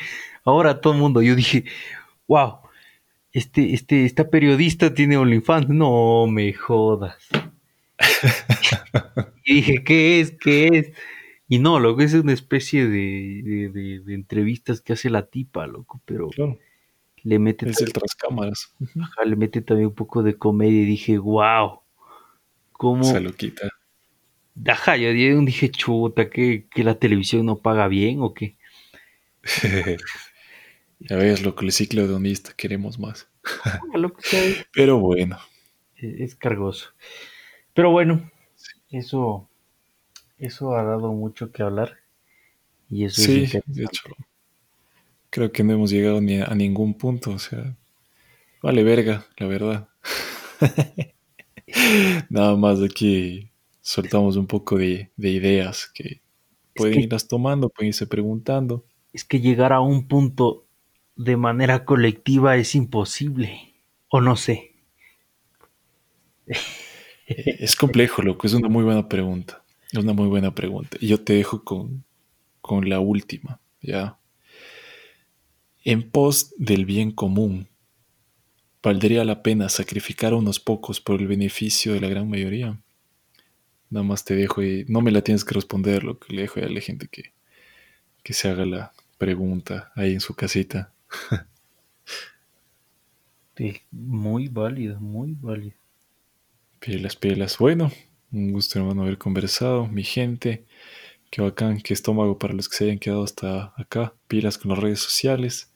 ahora 0.44 0.80
todo 0.80 0.92
el 0.92 1.00
mundo, 1.00 1.22
yo 1.22 1.34
dije, 1.34 1.64
wow, 2.28 2.58
este, 3.32 3.74
este, 3.74 4.04
esta 4.04 4.30
periodista 4.30 4.94
tiene 4.94 5.16
OnlyFans, 5.16 5.68
no 5.68 6.28
me 6.28 6.52
jodas. 6.52 7.16
y 9.44 9.54
dije, 9.56 9.82
¿qué 9.84 10.20
es? 10.20 10.30
¿Qué 10.38 10.68
es? 10.68 10.92
Y 11.48 11.58
no, 11.58 11.80
loco, 11.80 12.00
es 12.02 12.14
una 12.14 12.32
especie 12.32 12.86
de, 12.86 13.42
de- 13.44 13.68
de- 13.70 14.00
de 14.00 14.14
entrevistas 14.14 14.80
que 14.80 14.92
hace 14.92 15.10
la 15.10 15.26
tipa, 15.26 15.66
loco, 15.66 16.00
pero 16.04 16.28
Claro, 16.28 16.58
le 17.24 17.38
mete, 17.40 17.68
es 17.68 17.80
el 17.80 17.92
tras 17.92 18.14
cámaras. 18.14 18.72
Ajá, 19.00 19.24
le 19.24 19.34
mete 19.34 19.62
también 19.62 19.88
un 19.88 19.94
poco 19.94 20.22
de 20.22 20.36
comedia 20.36 20.82
y 20.82 20.86
dije, 20.86 21.18
wow, 21.18 21.80
cómo... 22.72 23.02
Se 23.02 23.20
lo 23.20 23.32
quita. 23.32 23.68
Ajá, 24.64 24.96
yo 24.96 25.12
dije, 25.12 25.70
chuta, 25.70 26.30
que, 26.30 26.66
que 26.70 26.84
la 26.84 26.98
televisión 26.98 27.46
no 27.46 27.58
paga 27.58 27.88
bien 27.88 28.20
o 28.20 28.32
qué. 28.32 28.56
ya 31.00 31.16
ves, 31.16 31.42
loco, 31.42 31.62
el 31.64 31.72
ciclo 31.72 32.02
hedonista, 32.02 32.52
queremos 32.56 32.98
más. 32.98 33.28
Ah, 33.64 33.80
es, 34.32 34.66
Pero 34.72 34.98
bueno, 34.98 35.38
es 35.96 36.34
cargoso. 36.34 36.90
Pero 37.74 37.90
bueno, 37.90 38.30
eso, 38.90 39.48
eso 40.38 40.74
ha 40.74 40.82
dado 40.82 41.12
mucho 41.12 41.52
que 41.52 41.62
hablar 41.62 41.98
y 42.88 43.04
eso 43.04 43.20
es 43.20 43.28
sí, 43.28 43.34
interesante. 43.40 43.72
de 43.80 43.84
hecho, 43.84 44.02
creo 45.30 45.52
que 45.52 45.64
no 45.64 45.74
hemos 45.74 45.90
llegado 45.90 46.20
ni 46.20 46.40
a, 46.40 46.46
a 46.46 46.54
ningún 46.54 46.94
punto, 46.94 47.32
o 47.32 47.38
sea, 47.38 47.76
vale 48.62 48.82
verga, 48.82 49.26
la 49.36 49.46
verdad. 49.46 49.88
Nada 52.30 52.56
más 52.56 52.80
aquí 52.82 53.50
soltamos 53.86 54.36
un 54.36 54.46
poco 54.46 54.76
de, 54.78 55.10
de 55.16 55.30
ideas 55.30 55.90
que 55.94 56.22
pueden 56.74 56.94
que- 56.94 57.00
irlas 57.02 57.28
tomando, 57.28 57.70
pueden 57.70 57.88
irse 57.90 58.06
preguntando. 58.06 58.84
Es 59.12 59.24
que 59.24 59.40
llegar 59.40 59.72
a 59.72 59.80
un 59.80 60.06
punto 60.06 60.68
de 61.16 61.36
manera 61.36 61.84
colectiva 61.84 62.56
es 62.56 62.76
imposible, 62.76 63.74
o 64.08 64.20
no 64.20 64.36
sé. 64.36 64.74
Es 67.26 67.76
complejo, 67.76 68.22
loco, 68.22 68.46
es 68.46 68.54
una 68.54 68.68
muy 68.68 68.84
buena 68.84 69.08
pregunta. 69.08 69.64
Es 69.92 69.98
una 69.98 70.12
muy 70.12 70.28
buena 70.28 70.54
pregunta. 70.54 70.96
Y 71.00 71.08
yo 71.08 71.20
te 71.22 71.34
dejo 71.34 71.64
con, 71.64 72.04
con 72.60 72.88
la 72.88 73.00
última, 73.00 73.60
¿ya? 73.82 74.18
En 75.84 76.10
pos 76.10 76.52
del 76.58 76.84
bien 76.84 77.12
común, 77.12 77.70
¿valdría 78.82 79.22
la 79.26 79.42
pena 79.42 79.68
sacrificar 79.68 80.32
a 80.32 80.36
unos 80.36 80.60
pocos 80.60 80.98
por 80.98 81.20
el 81.20 81.26
beneficio 81.26 81.92
de 81.92 82.00
la 82.00 82.08
gran 82.08 82.26
mayoría? 82.30 82.80
Nada 83.96 84.06
más 84.06 84.24
te 84.24 84.34
dejo 84.36 84.62
y 84.62 84.84
no 84.88 85.00
me 85.00 85.10
la 85.10 85.22
tienes 85.22 85.44
que 85.44 85.54
responder, 85.54 86.04
lo 86.04 86.18
que 86.18 86.34
le 86.34 86.42
dejo 86.42 86.60
a 86.60 86.68
la 86.68 86.80
gente 86.80 87.08
que, 87.08 87.32
que 88.24 88.34
se 88.34 88.48
haga 88.48 88.66
la 88.66 88.92
pregunta 89.18 89.92
ahí 89.96 90.14
en 90.14 90.20
su 90.20 90.34
casita. 90.34 90.92
Sí, 93.56 93.80
muy 93.90 94.46
válido, 94.48 95.00
muy 95.00 95.34
válido. 95.34 95.76
Pilas, 96.80 97.16
pilas. 97.16 97.58
Bueno, 97.58 97.90
un 98.32 98.52
gusto 98.52 98.78
hermano 98.78 99.02
haber 99.02 99.18
conversado, 99.18 99.86
mi 99.88 100.04
gente. 100.04 100.64
Qué 101.30 101.42
bacán, 101.42 101.80
qué 101.82 101.94
estómago 101.94 102.38
para 102.38 102.54
los 102.54 102.68
que 102.68 102.76
se 102.76 102.84
hayan 102.86 102.98
quedado 102.98 103.24
hasta 103.24 103.74
acá. 103.76 104.14
Pilas 104.28 104.58
con 104.58 104.70
las 104.70 104.80
redes 104.80 105.00
sociales. 105.00 105.72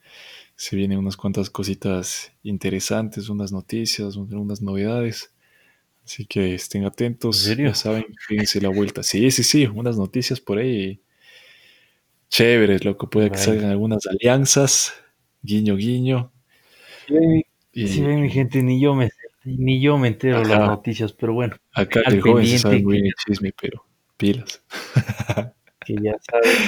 Se 0.57 0.77
vienen 0.77 0.99
unas 0.99 1.17
cuantas 1.17 1.51
cositas 1.51 2.33
interesantes, 2.43 3.29
unas 3.31 3.53
noticias, 3.53 4.17
un- 4.17 4.35
unas 4.35 4.63
novedades. 4.63 5.35
Así 6.11 6.27
que 6.27 6.57
estén 6.57 6.85
atentos. 6.85 7.39
¿En 7.43 7.55
serio? 7.55 7.69
Ya 7.69 7.75
saben, 7.77 8.05
fíjense 8.27 8.61
la 8.61 8.69
vuelta. 8.69 9.05
Sí, 9.05 9.31
sí, 9.31 9.45
sí, 9.45 9.67
unas 9.67 9.97
noticias 9.97 10.41
por 10.41 10.59
ahí 10.59 11.01
chéveres, 12.29 12.85
loco. 12.85 13.09
Puede 13.09 13.31
que 13.31 13.39
salgan 13.39 13.71
algunas 13.71 14.05
alianzas. 14.09 14.93
Guiño, 15.41 15.77
guiño. 15.77 16.33
Y 17.73 17.87
Si 17.87 18.03
ven, 18.03 18.23
mi 18.23 18.29
gente, 18.29 18.61
ni 18.61 18.81
yo 18.81 18.97
me 18.97 19.09
ni 19.45 19.81
yo 19.81 19.99
me 19.99 20.09
entero 20.09 20.39
Ajá. 20.39 20.49
las 20.49 20.69
noticias, 20.69 21.13
pero 21.13 21.33
bueno, 21.33 21.55
acá 21.73 22.01
el 22.07 22.21
joven 22.21 22.45
se 22.45 22.59
sabe 22.59 22.83
muy 22.83 22.95
bien 22.95 23.07
el 23.07 23.13
chisme, 23.15 23.53
pero 23.59 23.87
pilas. 24.17 24.65
que 25.87 25.95
ya 25.95 26.15
saben 26.29 26.59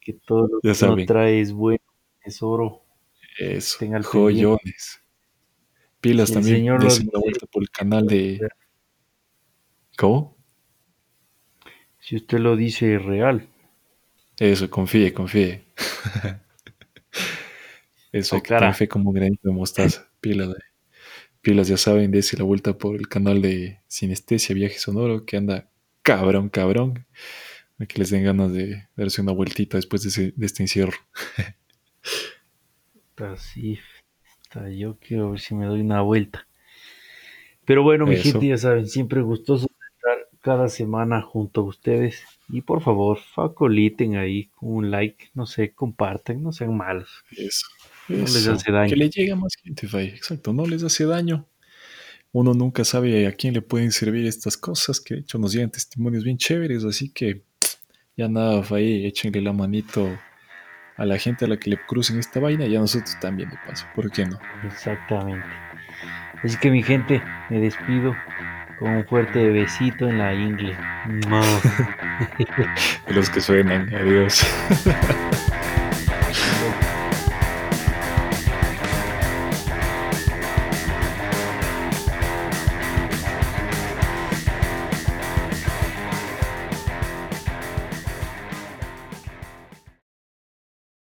que 0.00 0.14
todo 0.26 0.48
lo 0.48 0.60
Ya 0.62 0.70
que 0.70 0.74
saben. 0.74 0.94
uno 0.94 1.06
trae 1.06 1.42
es 1.42 1.52
bueno, 1.52 1.84
es 2.24 2.42
oro. 2.42 2.82
Eso, 3.38 3.78
joyones. 4.10 5.02
Pilas 6.00 6.30
el 6.30 6.34
también, 6.36 6.56
señor 6.56 6.76
una 6.80 6.84
dice. 6.86 7.04
vuelta 7.12 7.46
por 7.46 7.62
el 7.62 7.70
canal 7.70 8.06
de... 8.06 8.40
¿Cómo? 9.96 10.36
Si 12.00 12.16
usted 12.16 12.38
lo 12.38 12.56
dice 12.56 12.94
es 12.94 13.04
real. 13.04 13.48
Eso, 14.38 14.70
confíe, 14.70 15.12
confíe. 15.12 15.64
Eso, 18.12 18.40
tener 18.40 18.74
fe 18.74 18.88
como 18.88 19.12
granito 19.12 19.48
de 19.48 19.54
mostaza. 19.54 20.08
Pilas, 20.20 20.48
eh. 20.50 20.62
pilas, 21.42 21.68
ya 21.68 21.76
saben, 21.76 22.10
dense 22.10 22.36
la 22.36 22.44
vuelta 22.44 22.78
por 22.78 22.96
el 22.96 23.08
canal 23.08 23.42
de 23.42 23.80
Sinestesia 23.88 24.54
Viaje 24.54 24.78
Sonoro, 24.78 25.24
que 25.26 25.36
anda 25.36 25.70
cabrón, 26.02 26.48
cabrón. 26.48 27.06
Para 27.76 27.88
que 27.88 27.98
les 27.98 28.10
den 28.10 28.24
ganas 28.24 28.52
de 28.52 28.88
darse 28.96 29.20
una 29.22 29.32
vueltita 29.32 29.76
después 29.78 30.02
de, 30.02 30.08
ese- 30.10 30.32
de 30.36 30.46
este 30.46 30.62
encierro. 30.64 30.96
Así 33.16 33.78
está. 34.42 34.68
Yo 34.70 34.98
quiero 34.98 35.30
ver 35.32 35.40
si 35.40 35.54
me 35.54 35.66
doy 35.66 35.80
una 35.80 36.00
vuelta. 36.02 36.46
Pero 37.66 37.82
bueno, 37.82 38.06
mi 38.06 38.14
Eso. 38.14 38.16
gente, 38.16 38.48
ya 38.48 38.56
saben, 38.56 38.86
siempre 38.86 39.20
gustoso 39.20 39.65
cada 40.46 40.68
semana 40.68 41.22
junto 41.22 41.62
a 41.62 41.64
ustedes. 41.64 42.22
Y 42.48 42.60
por 42.60 42.80
favor, 42.80 43.18
facoliten 43.18 44.14
ahí 44.14 44.44
con 44.54 44.74
un 44.74 44.90
like, 44.92 45.30
no 45.34 45.44
sé, 45.44 45.72
compartan, 45.72 46.40
no 46.40 46.52
sean 46.52 46.76
malos. 46.76 47.10
Eso. 47.32 47.66
No 48.08 48.18
les 48.18 48.46
hace 48.46 48.70
daño. 48.70 48.88
Que 48.88 48.94
le 48.94 49.10
llegue 49.10 49.32
a 49.32 49.36
más 49.36 49.56
gente, 49.60 49.88
Fay. 49.88 50.06
Exacto, 50.10 50.52
no 50.52 50.64
les 50.64 50.84
hace 50.84 51.04
daño. 51.04 51.48
Uno 52.30 52.54
nunca 52.54 52.84
sabe 52.84 53.26
a 53.26 53.32
quién 53.32 53.54
le 53.54 53.60
pueden 53.60 53.90
servir 53.90 54.24
estas 54.24 54.56
cosas, 54.56 55.00
que 55.00 55.14
de 55.14 55.20
hecho 55.22 55.36
nos 55.36 55.52
llegan 55.52 55.72
testimonios 55.72 56.22
bien 56.22 56.36
chéveres, 56.36 56.84
así 56.84 57.08
que 57.08 57.42
ya 58.16 58.28
nada, 58.28 58.62
Fay, 58.62 59.04
échenle 59.04 59.42
la 59.42 59.52
manito 59.52 60.16
a 60.96 61.04
la 61.04 61.18
gente 61.18 61.44
a 61.44 61.48
la 61.48 61.56
que 61.56 61.70
le 61.70 61.78
crucen 61.88 62.20
esta 62.20 62.38
vaina 62.38 62.66
y 62.66 62.76
a 62.76 62.78
nosotros 62.78 63.18
también 63.20 63.50
de 63.50 63.56
paso, 63.66 63.84
¿por 63.96 64.12
qué 64.12 64.24
no? 64.26 64.38
Exactamente. 64.64 65.44
Así 66.44 66.56
que 66.58 66.70
mi 66.70 66.84
gente, 66.84 67.20
me 67.50 67.58
despido 67.58 68.14
con 68.78 68.90
un 68.90 69.06
fuerte 69.06 69.50
besito 69.50 70.08
en 70.08 70.18
la 70.18 70.34
ingle. 70.34 70.76
Los 73.08 73.30
que 73.30 73.40
suenan, 73.40 73.92
adiós. 73.94 74.44